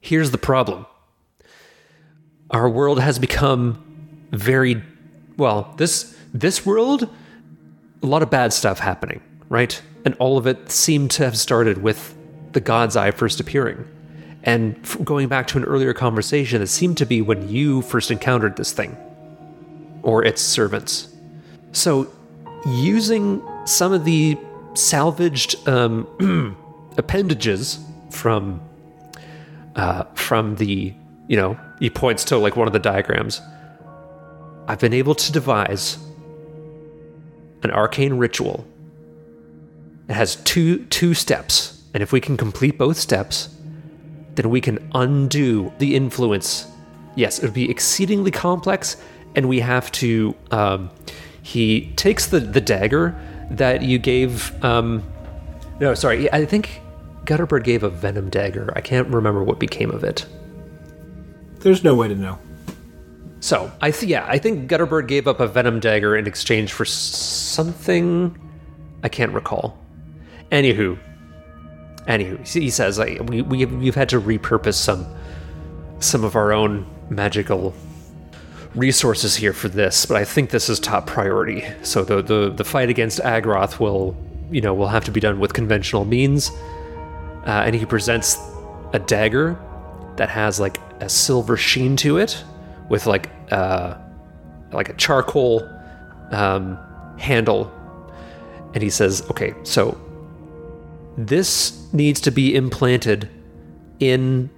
[0.00, 0.86] here's the problem.
[2.50, 4.82] Our world has become very
[5.36, 7.08] well, this this world
[8.04, 9.80] a lot of bad stuff happening, right?
[10.04, 12.14] And all of it seemed to have started with
[12.52, 13.88] the God's Eye first appearing.
[14.42, 18.56] And going back to an earlier conversation, it seemed to be when you first encountered
[18.56, 18.94] this thing
[20.02, 21.08] or its servants.
[21.72, 22.12] So,
[22.66, 24.36] using some of the
[24.74, 26.56] salvaged um,
[26.98, 27.78] appendages
[28.10, 28.60] from
[29.76, 30.94] uh, from the
[31.26, 33.40] you know he points to like one of the diagrams.
[34.68, 35.96] I've been able to devise
[37.64, 38.66] an arcane ritual.
[40.08, 43.48] It has two two steps, and if we can complete both steps,
[44.34, 46.66] then we can undo the influence.
[47.16, 48.96] Yes, it would be exceedingly complex,
[49.34, 50.90] and we have to um,
[51.42, 53.18] he takes the the dagger
[53.50, 54.52] that you gave.
[54.64, 55.02] Um,
[55.80, 56.80] no, sorry, I think
[57.24, 58.72] Gutterbird gave a venom dagger.
[58.76, 60.26] I can't remember what became of it.
[61.60, 62.38] There's no way to know.
[63.44, 66.86] So I th- yeah, I think Gutterbird gave up a venom dagger in exchange for
[66.86, 68.34] something
[69.02, 69.78] I can't recall.
[70.50, 70.98] Anywho,
[72.08, 75.06] anywho, he says we we we've had to repurpose some
[75.98, 77.74] some of our own magical
[78.74, 81.64] resources here for this, but I think this is top priority.
[81.82, 84.16] So the the the fight against Agroth will
[84.50, 86.50] you know will have to be done with conventional means.
[87.46, 88.38] Uh, and he presents
[88.94, 89.60] a dagger
[90.16, 92.42] that has like a silver sheen to it,
[92.88, 93.96] with like uh,
[94.72, 95.68] like a charcoal
[96.30, 96.78] um,
[97.18, 97.72] handle.
[98.74, 100.00] And he says, "Okay, so
[101.16, 103.28] this needs to be implanted
[104.00, 104.50] in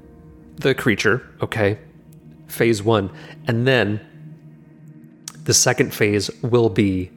[0.56, 1.28] the creature.
[1.42, 1.78] Okay,
[2.46, 3.10] phase one,
[3.46, 4.00] and then
[5.44, 7.10] the second phase will be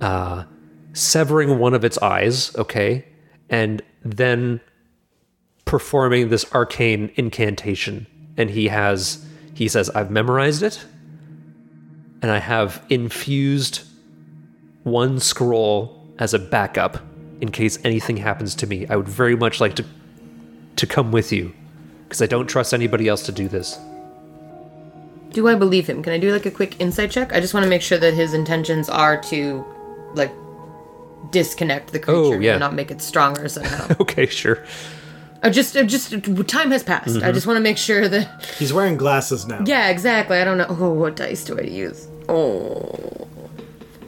[0.00, 0.44] uh,
[0.92, 2.54] severing one of its eyes.
[2.56, 3.04] Okay,
[3.50, 4.60] and then."
[5.68, 8.06] performing this arcane incantation
[8.38, 9.22] and he has
[9.58, 10.84] he says i've memorized it
[12.22, 13.82] and i have infused
[14.84, 16.98] one scroll as a backup
[17.40, 19.84] in case anything happens to me i would very much like to
[20.76, 21.52] to come with you
[22.04, 23.78] because i don't trust anybody else to do this
[25.32, 26.02] Do I believe him?
[26.02, 27.32] Can I do like a quick insight check?
[27.36, 29.62] I just want to make sure that his intentions are to
[30.14, 30.32] like
[31.30, 32.52] disconnect the creature Oh, yeah.
[32.54, 33.84] and not make it stronger somehow.
[34.00, 34.64] okay sure
[35.42, 36.10] I just, I just,
[36.48, 37.14] time has passed.
[37.16, 37.24] Mm-hmm.
[37.24, 38.44] I just want to make sure that.
[38.58, 39.62] He's wearing glasses now.
[39.64, 40.38] Yeah, exactly.
[40.38, 40.66] I don't know.
[40.68, 42.08] Oh, what dice do I use?
[42.28, 43.28] Oh,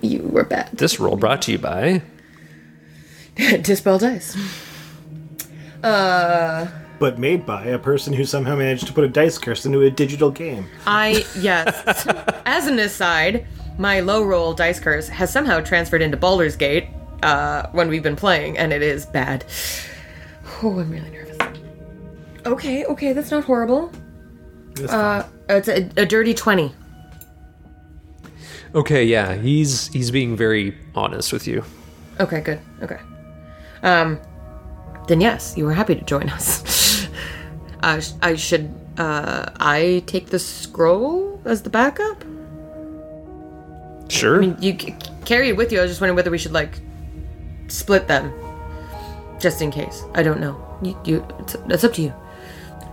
[0.02, 0.70] you were bad.
[0.72, 2.02] this roll brought to you by
[3.62, 4.36] Dispel dice.
[5.82, 6.66] Uh.
[6.98, 9.90] But made by a person who somehow managed to put a dice curse into a
[9.90, 10.66] digital game.
[10.86, 12.06] I yes.
[12.44, 13.46] As an aside,
[13.78, 16.88] my low roll dice curse has somehow transferred into Baldur's Gate
[17.22, 19.44] uh, when we've been playing, and it is bad.
[20.62, 21.38] Oh, I'm really nervous.
[22.46, 23.90] Okay, okay, that's not horrible.
[24.76, 26.74] It's Uh, it's a, a dirty twenty.
[28.74, 31.64] okay yeah he's he's being very honest with you
[32.20, 32.60] Okay, good.
[32.82, 32.98] Okay.
[33.82, 34.18] Um,
[35.08, 37.08] then yes, you were happy to join us.
[37.82, 38.68] uh, I should.
[38.98, 42.22] Uh, I take the scroll as the backup.
[44.08, 44.94] sure I mean, You c-
[45.24, 45.78] carry it with you.
[45.78, 46.78] I was just wondering whether we should like
[47.68, 48.30] split them,
[49.40, 50.04] just in case.
[50.14, 50.54] I don't know.
[50.82, 52.14] You, you it's, it's up to you.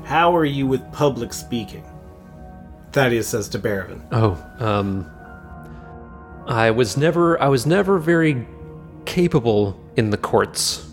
[0.04, 1.84] How are you with public speaking?
[2.94, 4.02] Thaddeus says to Baravin.
[4.12, 5.10] Oh, um
[6.48, 8.48] I was never I was never very
[9.06, 10.86] capable in the courts.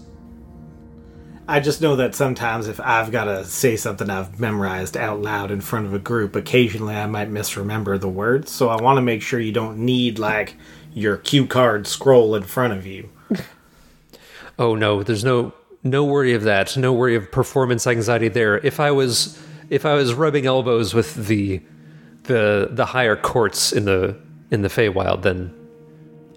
[1.46, 5.50] I just know that sometimes if I've got to say something I've memorized out loud
[5.50, 8.50] in front of a group, occasionally I might misremember the words.
[8.50, 10.57] So I want to make sure you don't need like
[10.94, 13.11] your cue card scroll in front of you.
[14.59, 15.52] Oh no, there's no
[15.82, 16.76] no worry of that.
[16.76, 18.59] No worry of performance anxiety there.
[18.59, 19.40] If I was
[19.70, 21.62] if I was rubbing elbows with the
[22.24, 24.16] the the higher courts in the
[24.50, 25.52] in the Feywild, then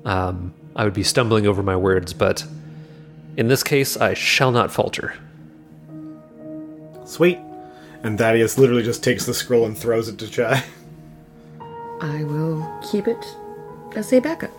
[0.06, 2.14] um, I would be stumbling over my words.
[2.14, 2.46] But
[3.36, 5.14] in this case, I shall not falter.
[7.06, 7.40] Sweet.
[8.04, 10.64] And Thaddeus literally just takes the scroll and throws it to Chai.
[12.02, 13.26] I will keep it
[13.96, 14.52] as a backup.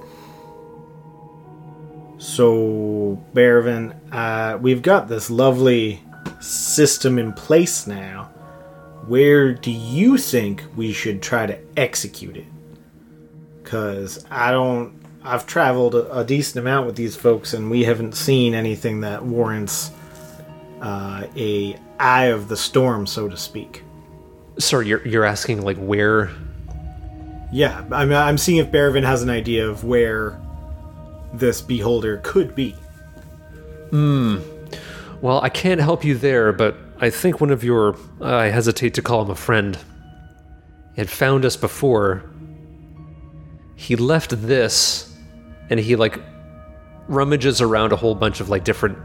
[2.19, 6.03] So, Baravin, uh, we've got this lovely
[6.41, 8.25] system in place now.
[9.07, 12.47] Where do you think we should try to execute it?
[13.63, 14.95] Because I don't.
[15.23, 19.25] I've traveled a, a decent amount with these folks, and we haven't seen anything that
[19.25, 19.91] warrants
[20.81, 23.85] uh, a eye of the storm, so to speak.
[24.59, 26.31] Sorry, you're you're asking like where
[27.53, 30.41] Yeah, I mean, I'm seeing if Baravin has an idea of where
[31.33, 32.75] this beholder could be.
[35.21, 39.03] Well, I can't help you there, but I think one of your, I hesitate to
[39.03, 39.79] call him a friend,
[40.97, 42.25] had found us before.
[43.77, 45.17] He left this,
[45.71, 46.21] and he like
[47.09, 48.99] rummages around a whole bunch of like different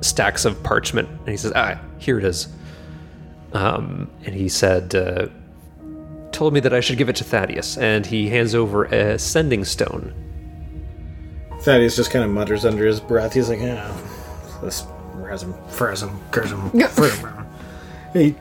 [0.00, 2.48] stacks of parchment, and he says, "Ah, here it is."
[3.52, 5.28] Um, and he said, uh,
[6.32, 9.64] told me that I should give it to Thaddeus, and he hands over a sending
[9.64, 10.14] stone.
[11.60, 13.32] Thaddeus just kind of mutters under his breath.
[13.32, 13.92] He's like, yeah,
[14.62, 14.82] this
[15.16, 16.70] rasm, frasm, cursum.
[18.12, 18.34] he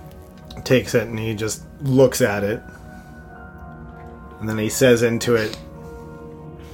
[0.63, 2.61] takes it and he just looks at it.
[4.39, 5.57] And then he says into it,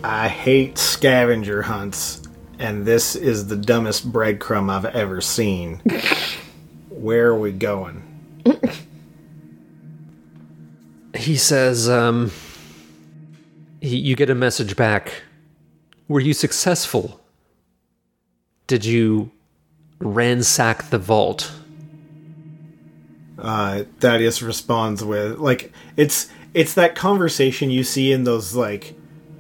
[0.04, 2.22] I hate scavenger hunts,
[2.60, 5.78] and this is the dumbest breadcrumb I've ever seen.
[6.90, 8.04] Where are we going?
[11.16, 12.32] he says um
[13.80, 15.24] he, you get a message back
[16.14, 17.20] Were you successful?
[18.68, 19.32] Did you
[19.98, 21.52] ransack the vault?
[23.40, 28.94] uh, Thaddeus responds with like it's it's that conversation you see in those like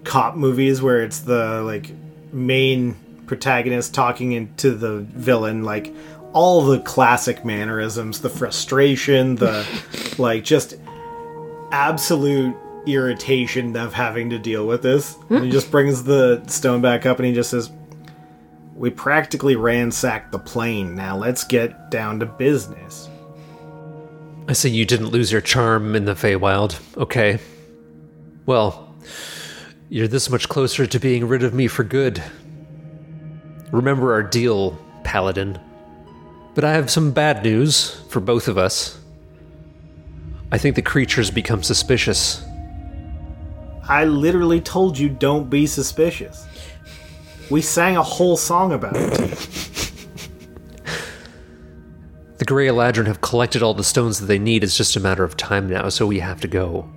[0.03, 1.91] cop movies where it's the like
[2.31, 2.95] main
[3.27, 5.93] protagonist talking into the villain like
[6.33, 9.63] all the classic mannerisms the frustration the
[10.17, 10.73] like just
[11.71, 12.55] absolute
[12.85, 17.17] irritation of having to deal with this and he just brings the stone back up
[17.17, 17.71] and he just says
[18.75, 23.09] we practically ransacked the plane now let's get down to business
[24.47, 26.79] I see you didn't lose your charm in the Feywild.
[26.97, 27.39] Okay.
[28.45, 28.93] Well,
[29.89, 32.21] you're this much closer to being rid of me for good.
[33.71, 35.59] Remember our deal, Paladin.
[36.55, 38.99] But I have some bad news for both of us.
[40.51, 42.43] I think the creatures become suspicious.
[43.87, 46.47] I literally told you don't be suspicious.
[47.49, 49.53] We sang a whole song about it.
[52.37, 54.63] The Grey Eladrin have collected all the stones that they need.
[54.63, 56.89] It's just a matter of time now, so we have to go.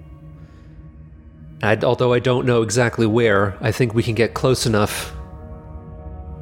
[1.63, 5.13] I, although I don't know exactly where, I think we can get close enough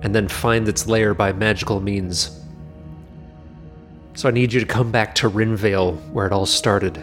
[0.02, 2.40] and then find its lair by magical means.
[4.14, 7.02] So I need you to come back to Rinvale, where it all started.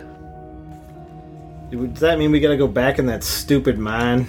[1.71, 4.27] Does that mean we gotta go back in that stupid mine?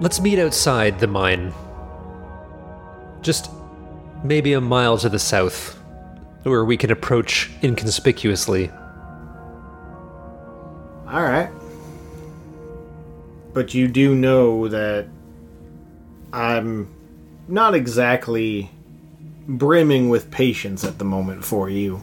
[0.00, 1.52] Let's meet outside the mine.
[3.22, 3.50] Just
[4.24, 5.78] maybe a mile to the south,
[6.42, 8.70] where we can approach inconspicuously.
[11.06, 11.50] Alright.
[13.54, 15.06] But you do know that
[16.32, 16.92] I'm
[17.46, 18.70] not exactly
[19.46, 22.02] brimming with patience at the moment for you.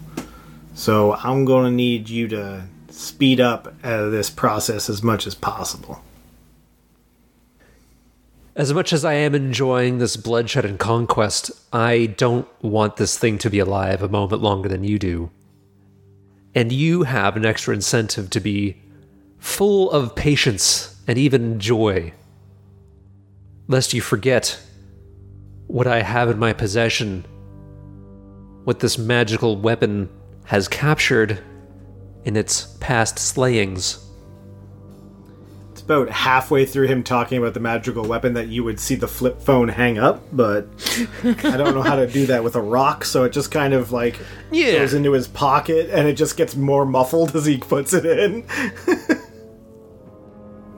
[0.74, 2.64] So I'm gonna need you to
[2.96, 6.02] speed up uh, this process as much as possible.
[8.56, 13.38] As much as I am enjoying this bloodshed and conquest, I don't want this thing
[13.40, 15.30] to be alive a moment longer than you do.
[16.54, 18.78] And you have an extra incentive to be
[19.40, 22.14] full of patience and even joy.
[23.68, 24.58] Lest you forget
[25.68, 27.26] what I have in my possession,
[28.64, 30.10] what this magical weapon
[30.46, 31.44] has captured
[32.26, 34.02] in its past slayings.
[35.72, 39.08] It's about halfway through him talking about the magical weapon that you would see the
[39.08, 40.68] flip phone hang up, but
[41.24, 43.92] I don't know how to do that with a rock, so it just kind of
[43.92, 44.18] like
[44.52, 44.74] Yeah.
[44.80, 48.46] goes into his pocket and it just gets more muffled as he puts it in.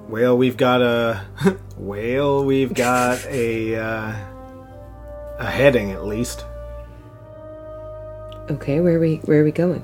[0.09, 1.25] well, we've got a
[1.77, 4.15] well, we've got a uh,
[5.39, 6.45] a heading at least.
[8.49, 9.83] Okay, where are we where are we going?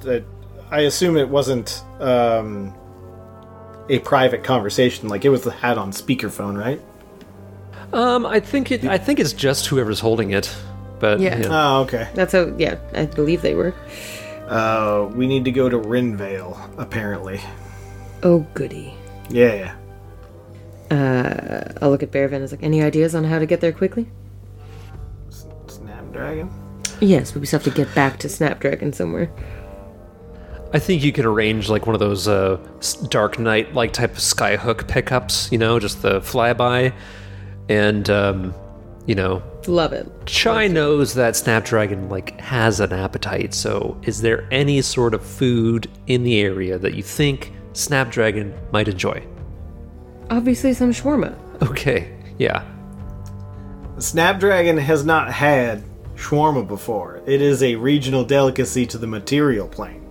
[0.00, 0.24] That
[0.72, 2.74] I assume it wasn't um,
[3.90, 6.80] a private conversation, like it was had on speakerphone, right?
[7.92, 8.84] Um, I think it.
[8.86, 10.52] I think it's just whoever's holding it.
[10.98, 11.38] But Yeah.
[11.38, 11.48] yeah.
[11.50, 12.08] Oh, okay.
[12.14, 13.74] That's how yeah, I believe they were.
[14.48, 17.40] Uh, we need to go to Rinvale, apparently.
[18.22, 18.94] Oh goody.
[19.28, 19.74] Yeah.
[20.90, 24.08] Uh I'll look at Bearvin as like any ideas on how to get there quickly?
[25.66, 26.50] Snapdragon.
[27.00, 29.30] Yes, but we still have to get back to Snapdragon somewhere.
[30.74, 32.56] I think you could arrange like one of those uh,
[33.08, 35.50] Dark Knight like type of skyhook pickups.
[35.52, 36.94] You know, just the flyby,
[37.68, 38.54] and um,
[39.06, 40.10] you know, Love it.
[40.26, 43.54] Chai knows that Snapdragon like has an appetite.
[43.54, 48.88] So, is there any sort of food in the area that you think Snapdragon might
[48.88, 49.24] enjoy?
[50.30, 51.36] Obviously some shawarma.
[51.62, 52.64] Okay, yeah.
[53.98, 55.84] Snapdragon has not had
[56.16, 57.22] shawarma before.
[57.26, 60.01] It is a regional delicacy to the material plane.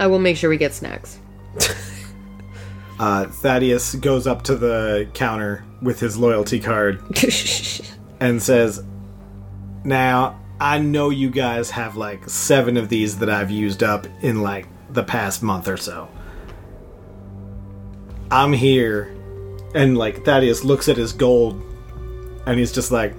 [0.00, 1.18] I will make sure we get snacks.
[2.98, 7.00] Uh, Thaddeus goes up to the counter with his loyalty card
[8.20, 8.82] and says,
[9.84, 14.42] Now, I know you guys have like seven of these that I've used up in
[14.42, 16.08] like the past month or so.
[18.30, 19.14] I'm here.
[19.74, 21.62] And like Thaddeus looks at his gold
[22.46, 23.14] and he's just like,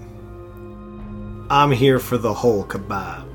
[1.49, 3.27] I'm here for the whole kebab.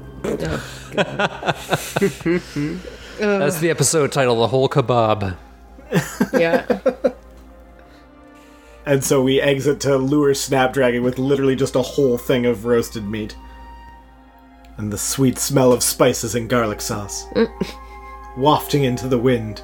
[3.18, 5.36] That's the episode title, The Whole Kebab.
[6.32, 6.80] yeah.
[8.86, 13.04] And so we exit to lure Snapdragon with literally just a whole thing of roasted
[13.04, 13.36] meat.
[14.76, 17.24] And the sweet smell of spices and garlic sauce.
[18.36, 19.62] wafting into the wind.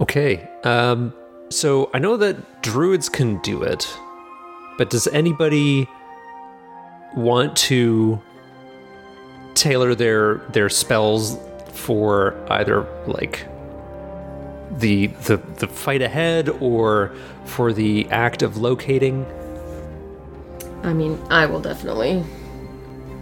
[0.00, 0.48] Okay.
[0.64, 1.12] Um,
[1.50, 3.86] so I know that druids can do it,
[4.78, 5.88] but does anybody
[7.14, 8.20] want to
[9.54, 11.38] tailor their their spells
[11.84, 13.46] for either like
[14.78, 17.14] the the the fight ahead or
[17.44, 19.26] for the act of locating?
[20.82, 22.24] I mean, I will definitely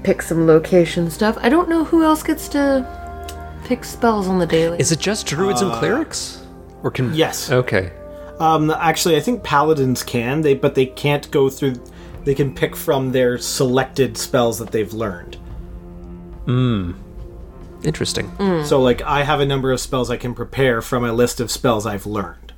[0.05, 1.37] pick some location stuff.
[1.41, 2.87] I don't know who else gets to
[3.65, 4.79] pick spells on the daily.
[4.79, 6.45] Is it just druids and clerics?
[6.83, 7.51] Or can yes.
[7.51, 7.93] Okay.
[8.39, 11.75] Um, actually, I think paladins can they, but they can't go through.
[12.25, 15.37] They can pick from their selected spells that they've learned.
[17.85, 18.31] Interesting.
[18.33, 18.65] Mm.
[18.65, 21.51] So, like, I have a number of spells I can prepare from a list of
[21.51, 22.53] spells I've learned.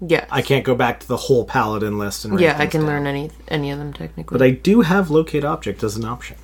[0.00, 0.26] yeah.
[0.30, 2.80] I can't go back to the whole paladin list and write yeah, I things can
[2.80, 2.88] down.
[2.90, 4.36] learn any any of them technically.
[4.38, 6.36] But I do have locate object as an option.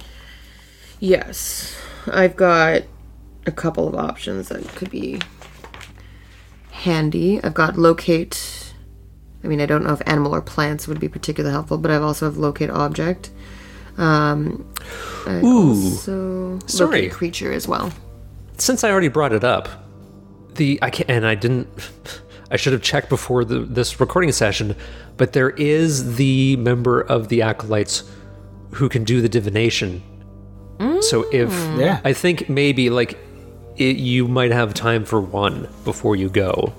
[1.01, 1.77] Yes.
[2.13, 2.83] I've got
[3.47, 5.21] a couple of options that could be
[6.71, 7.43] handy.
[7.43, 8.75] I've got locate.
[9.43, 12.03] I mean, I don't know if animal or plants would be particularly helpful, but I've
[12.03, 13.31] also have locate object.
[13.99, 14.65] Um,
[15.27, 15.71] I Ooh.
[15.73, 17.09] also Sorry.
[17.11, 17.93] creature as well.
[18.57, 19.69] Since I already brought it up,
[20.55, 21.69] the I can't, and I didn't.
[22.51, 24.75] I should have checked before the, this recording session,
[25.19, 28.05] but there is the member of the acolytes
[28.73, 30.03] who can do the divination.
[31.03, 32.01] So if Yeah.
[32.05, 33.19] I think maybe like
[33.77, 36.73] it, you might have time for one before you go.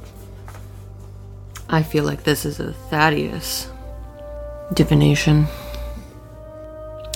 [1.69, 3.69] I feel like this is a Thaddeus
[4.73, 5.47] divination.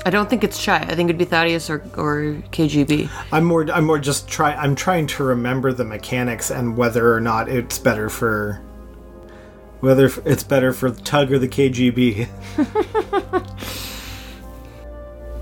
[0.06, 0.78] I don't think it's Chai.
[0.80, 3.10] I think it'd be Thaddeus or, or KGB.
[3.32, 3.70] I'm more.
[3.72, 4.54] I'm more just try.
[4.54, 8.62] I'm trying to remember the mechanics and whether or not it's better for.
[9.80, 12.28] Whether it's better for Tug or the KGB.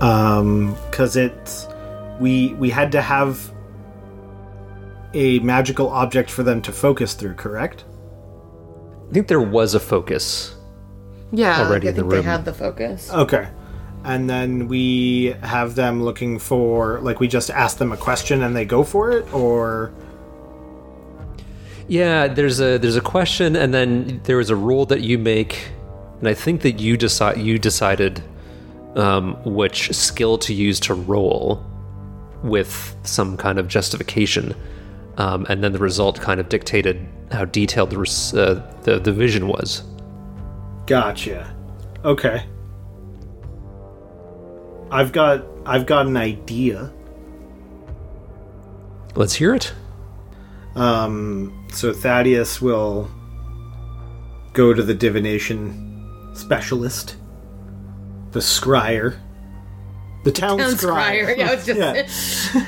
[0.00, 1.66] um, because it's
[2.20, 3.52] we we had to have
[5.14, 7.34] a magical object for them to focus through.
[7.34, 7.84] Correct.
[9.10, 10.56] I think there was a focus.
[11.32, 13.10] Yeah, Already like, in I the think they had the focus.
[13.12, 13.48] Okay.
[14.04, 18.56] And then we have them looking for like we just ask them a question and
[18.56, 19.92] they go for it, or
[21.88, 25.68] Yeah, there's a there's a question, and then there is a rule that you make,
[26.18, 28.22] and I think that you decide you decided
[28.96, 31.64] um, which skill to use to roll
[32.42, 34.54] with some kind of justification,
[35.16, 39.12] um, and then the result kind of dictated how detailed the res- uh, the the
[39.12, 39.84] vision was.
[40.86, 41.54] Gotcha.
[42.04, 42.44] Okay.
[44.92, 46.92] I've got I've got an idea.
[49.14, 49.72] Let's hear it.
[50.76, 53.10] Um so Thaddeus will
[54.52, 57.16] go to the divination specialist,
[58.32, 59.16] the scryer,
[60.24, 61.24] the town, Town scryer.
[61.26, 61.38] scryer.
[61.38, 62.66] Yeah, I was just Yeah.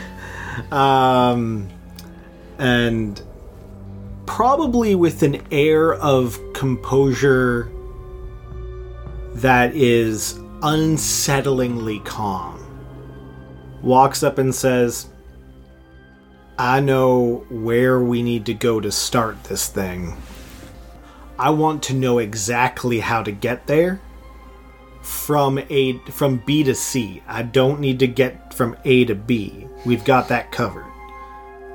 [1.36, 1.68] um
[2.58, 3.20] and
[4.26, 7.70] probably with an air of composure
[9.34, 12.58] that is unsettlingly calm.
[13.82, 15.08] Walks up and says
[16.56, 20.16] i know where we need to go to start this thing.
[21.38, 24.00] I want to know exactly how to get there.
[25.02, 29.68] From a from b to c i don't need to get from a to b.
[29.84, 30.90] We've got that covered.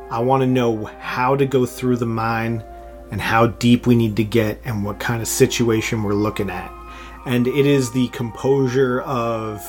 [0.09, 2.63] I want to know how to go through the mine
[3.11, 6.78] and how deep we need to get and what kind of situation we're looking at
[7.29, 9.63] and it is the composure of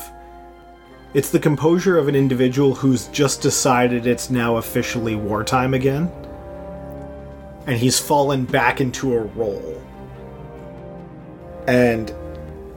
[1.13, 6.11] it's the composure of an individual who's just decided it's now officially wartime again.
[7.67, 9.79] And he's fallen back into a role.
[11.67, 12.11] And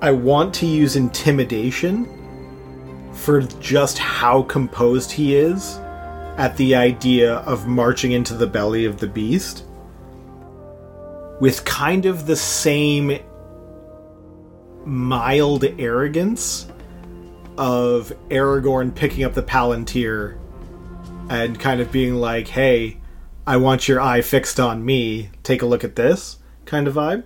[0.02, 5.78] i want to use intimidation for just how composed he is
[6.36, 9.64] at the idea of marching into the belly of the beast
[11.40, 13.18] with kind of the same
[14.86, 16.66] mild arrogance
[17.56, 20.38] of Aragorn picking up the Palantir
[21.28, 22.98] and kind of being like, hey,
[23.46, 25.30] I want your eye fixed on me.
[25.42, 27.24] Take a look at this kind of vibe.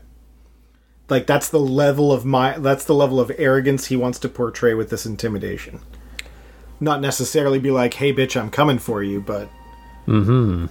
[1.09, 4.74] Like that's the level of my that's the level of arrogance he wants to portray
[4.74, 5.80] with this intimidation.
[6.80, 9.48] Not necessarily be like, "Hey bitch, I'm coming for you," but
[10.06, 10.66] mm-hmm.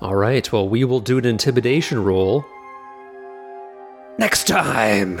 [0.00, 0.50] All right.
[0.52, 2.46] Well, we will do an intimidation roll
[4.18, 5.20] next time.